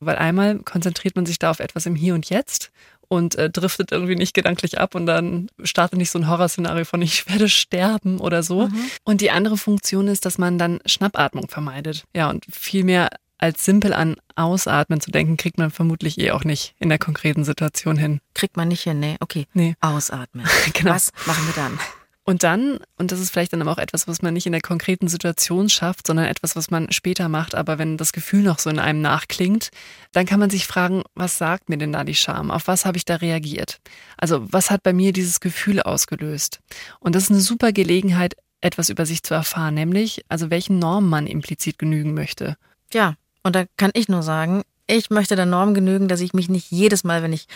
Weil 0.00 0.16
einmal 0.16 0.58
konzentriert 0.60 1.16
man 1.16 1.26
sich 1.26 1.38
da 1.38 1.50
auf 1.50 1.60
etwas 1.60 1.86
im 1.86 1.94
Hier 1.94 2.14
und 2.14 2.28
Jetzt 2.30 2.70
und 3.08 3.34
äh, 3.36 3.50
driftet 3.50 3.92
irgendwie 3.92 4.16
nicht 4.16 4.34
gedanklich 4.34 4.78
ab 4.80 4.94
und 4.94 5.06
dann 5.06 5.48
startet 5.62 5.98
nicht 5.98 6.10
so 6.10 6.18
ein 6.18 6.28
Horrorszenario 6.28 6.84
von 6.84 7.02
ich 7.02 7.28
werde 7.28 7.48
sterben 7.48 8.18
oder 8.20 8.42
so. 8.42 8.68
Und 9.04 9.20
die 9.20 9.30
andere 9.30 9.56
Funktion 9.56 10.08
ist, 10.08 10.24
dass 10.24 10.38
man 10.38 10.58
dann 10.58 10.80
Schnappatmung 10.86 11.48
vermeidet. 11.48 12.04
Ja, 12.14 12.30
und 12.30 12.44
viel 12.50 12.84
mehr 12.84 13.08
als 13.38 13.64
simpel 13.64 13.92
an 13.92 14.16
Ausatmen 14.34 15.00
zu 15.00 15.10
denken, 15.10 15.36
kriegt 15.36 15.58
man 15.58 15.70
vermutlich 15.70 16.18
eh 16.18 16.30
auch 16.30 16.44
nicht 16.44 16.74
in 16.78 16.88
der 16.88 16.98
konkreten 16.98 17.44
Situation 17.44 17.96
hin. 17.96 18.20
Kriegt 18.34 18.56
man 18.56 18.68
nicht 18.68 18.82
hin, 18.82 19.00
nee. 19.00 19.16
Okay. 19.20 19.46
Nee. 19.52 19.76
Ausatmen. 19.80 20.46
Genau. 20.72 20.90
Was 20.90 21.12
machen 21.26 21.46
wir 21.46 21.54
dann? 21.54 21.78
Und 22.28 22.42
dann, 22.42 22.80
und 22.98 23.12
das 23.12 23.20
ist 23.20 23.30
vielleicht 23.30 23.52
dann 23.52 23.62
aber 23.62 23.70
auch 23.70 23.78
etwas, 23.78 24.08
was 24.08 24.20
man 24.20 24.34
nicht 24.34 24.46
in 24.46 24.52
der 24.52 24.60
konkreten 24.60 25.06
Situation 25.06 25.68
schafft, 25.68 26.08
sondern 26.08 26.26
etwas, 26.26 26.56
was 26.56 26.72
man 26.72 26.90
später 26.90 27.28
macht, 27.28 27.54
aber 27.54 27.78
wenn 27.78 27.96
das 27.96 28.12
Gefühl 28.12 28.42
noch 28.42 28.58
so 28.58 28.68
in 28.68 28.80
einem 28.80 29.00
nachklingt, 29.00 29.70
dann 30.10 30.26
kann 30.26 30.40
man 30.40 30.50
sich 30.50 30.66
fragen, 30.66 31.04
was 31.14 31.38
sagt 31.38 31.68
mir 31.68 31.78
denn 31.78 31.92
da 31.92 32.02
die 32.02 32.16
Scham? 32.16 32.50
Auf 32.50 32.66
was 32.66 32.84
habe 32.84 32.96
ich 32.96 33.04
da 33.04 33.14
reagiert? 33.14 33.78
Also 34.16 34.44
was 34.52 34.72
hat 34.72 34.82
bei 34.82 34.92
mir 34.92 35.12
dieses 35.12 35.38
Gefühl 35.38 35.80
ausgelöst? 35.80 36.58
Und 36.98 37.14
das 37.14 37.24
ist 37.24 37.30
eine 37.30 37.40
super 37.40 37.70
Gelegenheit, 37.70 38.34
etwas 38.60 38.88
über 38.88 39.06
sich 39.06 39.22
zu 39.22 39.32
erfahren, 39.32 39.74
nämlich 39.74 40.24
also 40.28 40.50
welchen 40.50 40.80
Normen 40.80 41.08
man 41.08 41.28
implizit 41.28 41.78
genügen 41.78 42.12
möchte. 42.12 42.56
Ja, 42.92 43.14
und 43.44 43.54
da 43.54 43.66
kann 43.76 43.92
ich 43.94 44.08
nur 44.08 44.24
sagen, 44.24 44.64
ich 44.88 45.10
möchte 45.10 45.36
der 45.36 45.46
Norm 45.46 45.74
genügen, 45.74 46.08
dass 46.08 46.20
ich 46.20 46.32
mich 46.32 46.48
nicht 46.48 46.72
jedes 46.72 47.04
Mal, 47.04 47.22
wenn 47.22 47.32
ich 47.32 47.46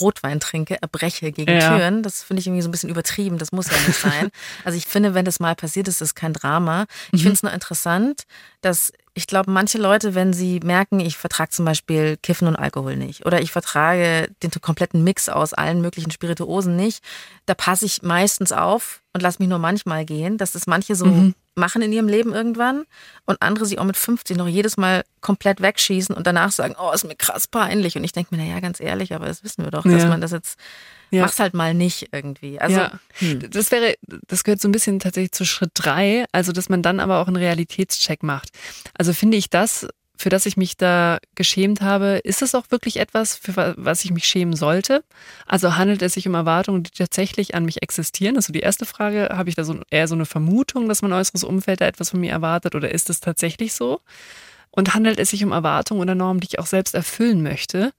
Rotwein 0.00 0.40
trinke, 0.40 0.80
erbreche 0.82 1.32
gegen 1.32 1.52
Ja. 1.52 1.76
Türen. 1.76 2.02
Das 2.02 2.22
finde 2.22 2.40
ich 2.40 2.46
irgendwie 2.46 2.62
so 2.62 2.68
ein 2.68 2.72
bisschen 2.72 2.90
übertrieben. 2.90 3.38
Das 3.38 3.52
muss 3.52 3.70
ja 3.70 3.76
nicht 3.86 3.98
sein. 4.00 4.30
Also 4.64 4.76
ich 4.78 4.86
finde, 4.86 5.14
wenn 5.14 5.24
das 5.24 5.38
mal 5.40 5.54
passiert 5.54 5.86
ist, 5.88 5.96
ist 5.96 6.08
es 6.08 6.14
kein 6.14 6.32
Drama. 6.32 6.86
Ich 7.12 7.22
finde 7.22 7.34
es 7.34 7.42
nur 7.42 7.52
interessant, 7.52 8.24
dass 8.60 8.92
ich 9.14 9.26
glaube, 9.26 9.50
manche 9.50 9.78
Leute, 9.78 10.14
wenn 10.14 10.32
sie 10.32 10.60
merken, 10.60 11.00
ich 11.00 11.16
vertrage 11.16 11.50
zum 11.50 11.64
Beispiel 11.64 12.18
Kiffen 12.22 12.48
und 12.48 12.56
Alkohol 12.56 12.96
nicht 12.96 13.24
oder 13.24 13.40
ich 13.40 13.50
vertrage 13.52 14.28
den 14.42 14.50
kompletten 14.60 15.04
Mix 15.04 15.28
aus 15.28 15.54
allen 15.54 15.80
möglichen 15.80 16.10
Spirituosen 16.10 16.76
nicht, 16.76 17.02
da 17.46 17.54
passe 17.54 17.86
ich 17.86 18.02
meistens 18.02 18.52
auf 18.52 19.00
und 19.14 19.22
lasse 19.22 19.38
mich 19.40 19.48
nur 19.48 19.58
manchmal 19.58 20.04
gehen, 20.04 20.36
dass 20.36 20.52
das 20.52 20.66
manche 20.66 20.94
so 20.96 21.06
machen 21.56 21.82
in 21.82 21.92
ihrem 21.92 22.06
Leben 22.08 22.32
irgendwann 22.34 22.84
und 23.24 23.40
andere 23.40 23.64
sich 23.66 23.78
auch 23.78 23.84
mit 23.84 23.96
50 23.96 24.36
noch 24.36 24.46
jedes 24.46 24.76
Mal 24.76 25.04
komplett 25.20 25.60
wegschießen 25.62 26.14
und 26.14 26.26
danach 26.26 26.52
sagen, 26.52 26.76
oh, 26.78 26.92
ist 26.92 27.04
mir 27.04 27.16
krass 27.16 27.48
peinlich. 27.48 27.96
Und 27.96 28.04
ich 28.04 28.12
denke 28.12 28.34
mir, 28.36 28.42
naja, 28.44 28.60
ganz 28.60 28.78
ehrlich, 28.78 29.14
aber 29.14 29.26
das 29.26 29.42
wissen 29.42 29.64
wir 29.64 29.70
doch, 29.70 29.82
dass 29.82 30.02
Ja. 30.02 30.08
man 30.08 30.20
das 30.20 30.32
jetzt, 30.32 30.58
Ja. 31.10 31.22
mach's 31.22 31.40
halt 31.40 31.54
mal 31.54 31.72
nicht 31.72 32.08
irgendwie. 32.12 32.60
Also, 32.60 32.76
ja, 32.80 32.92
das 33.50 33.70
wäre, 33.70 33.94
das 34.28 34.44
gehört 34.44 34.60
so 34.60 34.68
ein 34.68 34.72
bisschen 34.72 34.98
tatsächlich 35.00 35.32
zu 35.32 35.44
Schritt 35.46 35.70
drei, 35.74 36.26
also 36.32 36.52
dass 36.52 36.68
man 36.68 36.82
dann 36.82 37.00
aber 37.00 37.20
auch 37.20 37.26
einen 37.26 37.36
Realitätscheck 37.36 38.22
macht. 38.22 38.50
Also 38.98 39.12
finde 39.14 39.38
ich 39.38 39.48
das, 39.48 39.86
für 40.16 40.28
das 40.28 40.46
ich 40.46 40.56
mich 40.56 40.76
da 40.76 41.18
geschämt 41.34 41.80
habe, 41.80 42.20
ist 42.24 42.42
es 42.42 42.54
auch 42.54 42.64
wirklich 42.70 42.98
etwas, 42.98 43.36
für 43.36 43.56
wa- 43.56 43.74
was 43.76 44.04
ich 44.04 44.10
mich 44.12 44.26
schämen 44.26 44.56
sollte? 44.56 45.04
Also 45.46 45.76
handelt 45.76 46.02
es 46.02 46.14
sich 46.14 46.26
um 46.26 46.34
Erwartungen, 46.34 46.82
die 46.82 46.90
tatsächlich 46.90 47.54
an 47.54 47.64
mich 47.64 47.82
existieren? 47.82 48.36
Also 48.36 48.52
die 48.52 48.60
erste 48.60 48.86
Frage, 48.86 49.28
habe 49.32 49.48
ich 49.48 49.54
da 49.54 49.64
so 49.64 49.78
eher 49.90 50.08
so 50.08 50.14
eine 50.14 50.26
Vermutung, 50.26 50.88
dass 50.88 51.02
mein 51.02 51.12
äußeres 51.12 51.44
Umfeld 51.44 51.80
da 51.80 51.86
etwas 51.86 52.10
von 52.10 52.20
mir 52.20 52.30
erwartet 52.32 52.74
oder 52.74 52.90
ist 52.92 53.10
es 53.10 53.20
tatsächlich 53.20 53.74
so? 53.74 54.00
Und 54.70 54.94
handelt 54.94 55.18
es 55.18 55.30
sich 55.30 55.42
um 55.44 55.52
Erwartungen 55.52 56.00
oder 56.02 56.14
Normen, 56.14 56.40
die 56.40 56.48
ich 56.50 56.58
auch 56.58 56.66
selbst 56.66 56.94
erfüllen 56.94 57.42
möchte? 57.42 57.92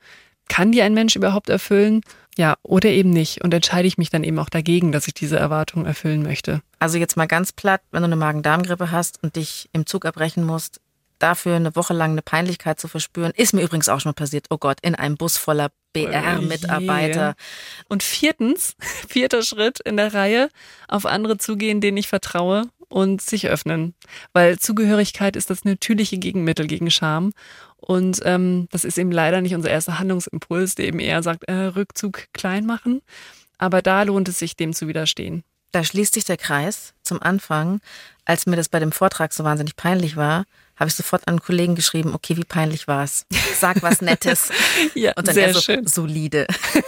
Kann 0.47 0.71
die 0.71 0.81
ein 0.81 0.93
Mensch 0.93 1.15
überhaupt 1.15 1.49
erfüllen? 1.49 2.01
Ja, 2.37 2.55
oder 2.61 2.89
eben 2.89 3.09
nicht. 3.09 3.43
Und 3.43 3.53
entscheide 3.53 3.87
ich 3.87 3.97
mich 3.97 4.11
dann 4.11 4.23
eben 4.23 4.37
auch 4.39 4.49
dagegen, 4.49 4.91
dass 4.91 5.07
ich 5.07 5.13
diese 5.15 5.37
Erwartungen 5.37 5.85
erfüllen 5.87 6.21
möchte. 6.21 6.61
also 6.79 6.97
jetzt 6.99 7.17
mal 7.17 7.25
ganz 7.25 7.51
platt, 7.51 7.81
wenn 7.91 8.01
du 8.01 8.05
eine 8.05 8.15
Magen-Darm-Grippe 8.15 8.91
hast 8.91 9.21
und 9.23 9.35
dich 9.35 9.67
im 9.73 9.87
Zug 9.87 10.05
erbrechen 10.05 10.43
musst, 10.43 10.79
dafür 11.19 11.55
eine 11.55 11.75
Woche 11.75 11.93
lang 11.93 12.11
eine 12.11 12.21
Peinlichkeit 12.21 12.79
zu 12.79 12.87
verspüren, 12.87 13.31
ist 13.35 13.53
mir 13.53 13.63
übrigens 13.63 13.89
auch 13.89 13.99
schon 13.99 14.09
mal 14.09 14.13
passiert. 14.13 14.47
Oh 14.49 14.57
Gott, 14.57 14.79
in 14.81 14.95
einem 14.95 15.17
Bus 15.17 15.37
voller 15.37 15.69
BR-Mitarbeiter. 15.93 17.35
Und 17.87 18.03
viertens, 18.03 18.75
vierter 19.07 19.41
Schritt 19.41 19.79
in 19.79 19.97
der 19.97 20.13
Reihe, 20.13 20.49
auf 20.87 21.05
andere 21.05 21.37
zugehen, 21.37 21.81
denen 21.81 21.97
ich 21.97 22.07
vertraue 22.07 22.63
und 22.89 23.21
sich 23.21 23.47
öffnen. 23.47 23.93
Weil 24.33 24.59
Zugehörigkeit 24.59 25.35
ist 25.35 25.49
das 25.49 25.65
natürliche 25.65 26.17
Gegenmittel 26.17 26.67
gegen 26.67 26.91
Scham. 26.91 27.33
Und 27.77 28.21
ähm, 28.23 28.67
das 28.71 28.85
ist 28.85 28.97
eben 28.97 29.11
leider 29.11 29.41
nicht 29.41 29.55
unser 29.55 29.69
erster 29.69 29.99
Handlungsimpuls, 29.99 30.75
der 30.75 30.87
eben 30.87 30.99
eher 30.99 31.21
sagt, 31.23 31.43
äh, 31.45 31.53
Rückzug 31.53 32.25
klein 32.33 32.65
machen. 32.65 33.01
Aber 33.57 33.81
da 33.81 34.03
lohnt 34.03 34.29
es 34.29 34.39
sich, 34.39 34.55
dem 34.55 34.73
zu 34.73 34.87
widerstehen. 34.87 35.43
Da 35.71 35.83
schließt 35.83 36.13
sich 36.13 36.25
der 36.25 36.37
Kreis 36.37 36.93
zum 37.03 37.21
Anfang. 37.21 37.81
Als 38.25 38.45
mir 38.45 38.55
das 38.55 38.69
bei 38.69 38.79
dem 38.79 38.91
Vortrag 38.91 39.33
so 39.33 39.43
wahnsinnig 39.43 39.75
peinlich 39.75 40.15
war, 40.15 40.45
habe 40.79 40.87
ich 40.89 40.95
sofort 40.95 41.27
an 41.27 41.33
einen 41.33 41.41
Kollegen 41.41 41.75
geschrieben, 41.75 42.13
okay, 42.13 42.37
wie 42.37 42.43
peinlich 42.43 42.87
war's? 42.87 43.25
Sag 43.59 43.81
was 43.83 44.01
Nettes. 44.01 44.49
Ja, 44.95 45.13
Und 45.17 45.27
dann 45.27 45.35
sehr 45.35 45.53
so 45.53 45.61
schön. 45.61 45.85
solide. 45.87 46.47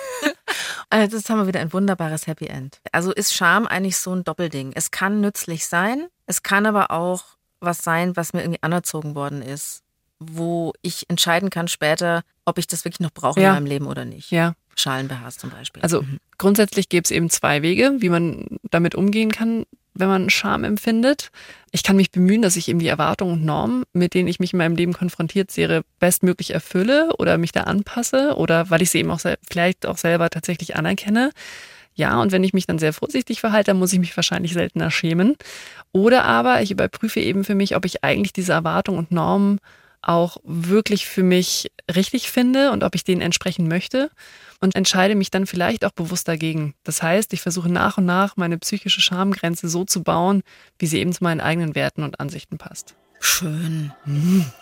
Also 0.92 1.18
jetzt 1.18 1.30
haben 1.30 1.38
wir 1.40 1.46
wieder 1.48 1.60
ein 1.60 1.72
wunderbares 1.72 2.26
Happy 2.26 2.48
End. 2.48 2.80
Also 2.92 3.12
ist 3.14 3.34
Scham 3.36 3.68
eigentlich 3.68 3.98
so 3.98 4.12
ein 4.14 4.24
Doppelding. 4.24 4.72
Es 4.74 4.90
kann 4.90 5.22
nützlich 5.22 5.68
sein, 5.68 6.08
es 6.26 6.42
kann 6.42 6.66
aber 6.66 6.90
auch 6.90 7.24
was 7.60 7.80
sein, 7.80 8.16
was 8.16 8.34
mir 8.34 8.42
irgendwie 8.42 8.64
anerzogen 8.64 9.14
worden 9.14 9.44
ist, 9.44 9.84
wo 10.20 10.74
ich 10.82 11.08
entscheiden 11.10 11.52
kann 11.52 11.68
später, 11.68 12.24
ob 12.46 12.58
ich 12.58 12.66
das 12.66 12.86
wirklich 12.86 13.02
noch 13.02 13.12
brauche 13.12 13.40
Ja. 13.40 13.50
in 13.50 13.56
meinem 13.56 13.66
Leben 13.68 13.86
oder 13.86 14.04
nicht. 14.06 14.32
Ja. 14.32 14.54
Schalenbehaars 14.76 15.38
zum 15.38 15.52
Beispiel. 15.52 15.84
Also 15.84 16.04
grundsätzlich 16.40 16.90
gäbe 16.90 17.04
es 17.04 17.12
eben 17.12 17.30
zwei 17.30 17.62
Wege, 17.62 17.98
wie 18.00 18.10
man 18.10 18.46
damit 18.72 18.96
umgehen 18.96 19.32
kann, 19.32 19.66
wenn 20.00 20.08
man 20.08 20.30
Scham 20.30 20.64
empfindet. 20.64 21.30
Ich 21.72 21.84
kann 21.84 21.96
mich 21.96 22.12
bemühen, 22.12 22.42
dass 22.42 22.56
ich 22.56 22.68
eben 22.70 22.80
die 22.80 22.88
Erwartungen 22.88 23.34
und 23.34 23.46
Normen, 23.46 23.84
mit 23.94 24.14
denen 24.14 24.28
ich 24.28 24.40
mich 24.40 24.54
in 24.54 24.58
meinem 24.58 24.76
Leben 24.76 24.94
konfrontiert 24.94 25.52
sehe, 25.52 25.84
bestmöglich 26.00 26.52
erfülle 26.52 27.14
oder 27.18 27.38
mich 27.38 27.52
da 27.52 27.62
anpasse 27.62 28.36
oder 28.36 28.70
weil 28.70 28.82
ich 28.82 28.90
sie 28.90 29.00
eben 29.00 29.12
auch 29.12 29.22
vielleicht 29.50 29.86
auch 29.86 29.98
selber 29.98 30.30
tatsächlich 30.30 30.76
anerkenne. 30.76 31.32
Ja, 31.94 32.22
und 32.22 32.32
wenn 32.32 32.44
ich 32.44 32.54
mich 32.54 32.66
dann 32.66 32.80
sehr 32.80 32.94
vorsichtig 32.94 33.42
verhalte, 33.42 33.72
dann 33.72 33.80
muss 33.80 33.92
ich 33.92 34.00
mich 34.00 34.16
wahrscheinlich 34.16 34.54
seltener 34.54 34.90
schämen. 34.90 35.36
Oder 35.92 36.24
aber 36.24 36.62
ich 36.62 36.72
überprüfe 36.72 37.20
eben 37.20 37.44
für 37.44 37.56
mich, 37.56 37.76
ob 37.76 37.86
ich 37.86 38.04
eigentlich 38.04 38.32
diese 38.32 38.54
Erwartungen 38.54 39.00
und 39.00 39.12
Normen 39.12 39.60
auch 40.02 40.38
wirklich 40.44 41.06
für 41.06 41.24
mich 41.24 41.72
richtig 41.94 42.32
finde 42.32 42.72
und 42.72 42.86
ob 42.86 42.96
ich 42.96 43.04
denen 43.04 43.22
entsprechen 43.22 43.68
möchte 43.68 44.10
und 44.60 44.76
entscheide 44.76 45.16
mich 45.16 45.32
dann 45.32 45.46
vielleicht 45.46 45.86
auch 45.86 45.92
bewusst 45.92 46.28
dagegen. 46.28 46.74
Das 46.84 47.02
heißt, 47.02 47.34
ich 47.34 47.42
versuche 47.42 47.70
nach 47.70 47.98
und 47.98 48.06
nach 48.06 48.38
meine 48.38 48.58
psychische 48.58 49.02
Schamgrenze 49.02 49.70
so 49.70 49.86
zu 49.86 50.04
bauen, 50.04 50.44
wie 50.78 50.88
sie 50.88 51.00
eben 51.00 51.14
zu 51.14 51.24
meinen 51.24 51.42
eigenen 51.42 51.76
Werten 51.76 52.04
und 52.04 52.20
Ansichten 52.20 52.58
passt. 52.58 52.96
Schön. 53.20 53.92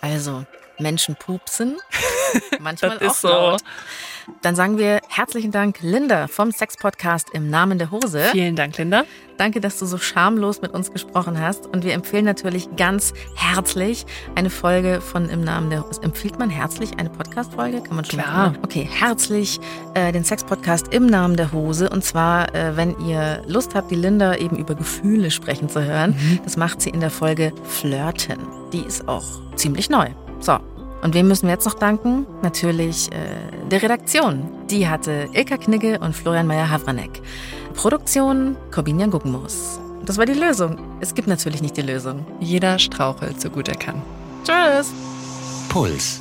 Also, 0.02 0.46
Menschen 0.80 1.16
pupsen, 1.16 1.78
Manchmal 2.60 2.98
Das 2.98 3.02
auch 3.02 3.12
ist 3.14 3.22
so. 3.22 3.28
laut. 3.30 3.62
Dann 4.42 4.56
sagen 4.58 4.78
wir 4.78 5.00
herzlichen 5.08 5.52
Dank, 5.52 5.78
Linda 5.82 6.28
vom 6.28 6.52
Sex-Podcast 6.52 7.30
im 7.32 7.50
Namen 7.50 7.78
der 7.80 7.92
Hose. 7.92 8.20
Vielen 8.32 8.58
Dank, 8.58 8.78
Linda. 8.78 9.06
Danke, 9.38 9.62
dass 9.62 9.80
du 9.80 9.86
so 9.86 9.98
schamlos 9.98 10.62
mit 10.62 10.72
uns 10.74 10.92
gesprochen 10.92 11.40
hast. 11.40 11.66
Und 11.68 11.86
wir 11.86 11.94
empfehlen 11.94 12.26
natürlich 12.26 12.68
ganz 12.76 13.14
herzlich 13.36 14.06
eine 14.36 14.50
Folge 14.50 15.00
von 15.00 15.30
Im 15.30 15.46
Namen 15.46 15.70
der 15.70 15.88
Hose. 15.88 16.04
Empfiehlt 16.04 16.38
man 16.40 16.50
herzlich 16.50 17.00
eine 17.00 17.10
Podcast-Folge? 17.10 17.82
Kann 17.84 17.96
man 17.96 18.04
schon 18.04 18.20
Klar. 18.20 18.34
machen, 18.50 18.54
ne? 18.54 18.60
Okay, 18.64 18.90
herzlich 18.92 19.60
äh, 19.94 20.12
den 20.12 20.26
Sex-Podcast 20.26 20.94
im 20.94 21.06
Namen 21.06 21.38
der 21.38 21.54
Hose. 21.54 21.90
Und 21.90 22.04
zwar, 22.04 22.54
äh, 22.54 22.76
wenn 22.76 23.00
ihr 23.00 23.42
Lust 23.48 23.76
habt, 23.76 23.92
die 23.92 23.96
Linda 23.96 24.36
eben 24.36 24.58
über 24.58 24.76
Gefühle 24.76 25.32
sprechen 25.32 25.70
zu 25.70 25.82
hören. 25.86 26.42
Das 26.44 26.58
macht 26.58 26.82
sie 26.82 26.90
in 26.90 27.00
der 27.00 27.12
Folge 27.12 27.54
Flirten. 27.64 28.40
Die 28.74 28.82
ist 28.82 29.08
auch 29.08 29.24
ziemlich 29.56 29.90
neu. 29.90 30.10
So. 30.40 30.58
Und 31.02 31.14
wem 31.14 31.28
müssen 31.28 31.48
wir 31.48 31.54
jetzt 31.54 31.66
noch 31.66 31.76
danken? 31.76 32.26
Natürlich 32.42 33.12
äh, 33.12 33.68
der 33.70 33.82
Redaktion. 33.82 34.50
Die 34.70 34.88
hatte 34.88 35.30
Ilka 35.34 35.58
Knigge 35.58 36.00
und 36.00 36.16
Florian 36.16 36.48
Meyer-Havranek. 36.48 37.22
Produktion 37.76 38.58
Corbinian 38.72 39.12
Guggenmoos. 39.12 39.80
Das 40.06 40.18
war 40.18 40.26
die 40.26 40.34
Lösung. 40.34 40.78
Es 41.00 41.14
gibt 41.14 41.28
natürlich 41.28 41.62
nicht 41.62 41.78
die 41.78 41.82
Lösung. 41.82 42.26
Jeder 42.40 42.80
strauchelt, 42.80 43.40
so 43.40 43.50
gut 43.50 43.68
er 43.68 43.76
kann. 43.76 44.02
Tschüss. 44.44 44.92
Puls. 45.70 46.20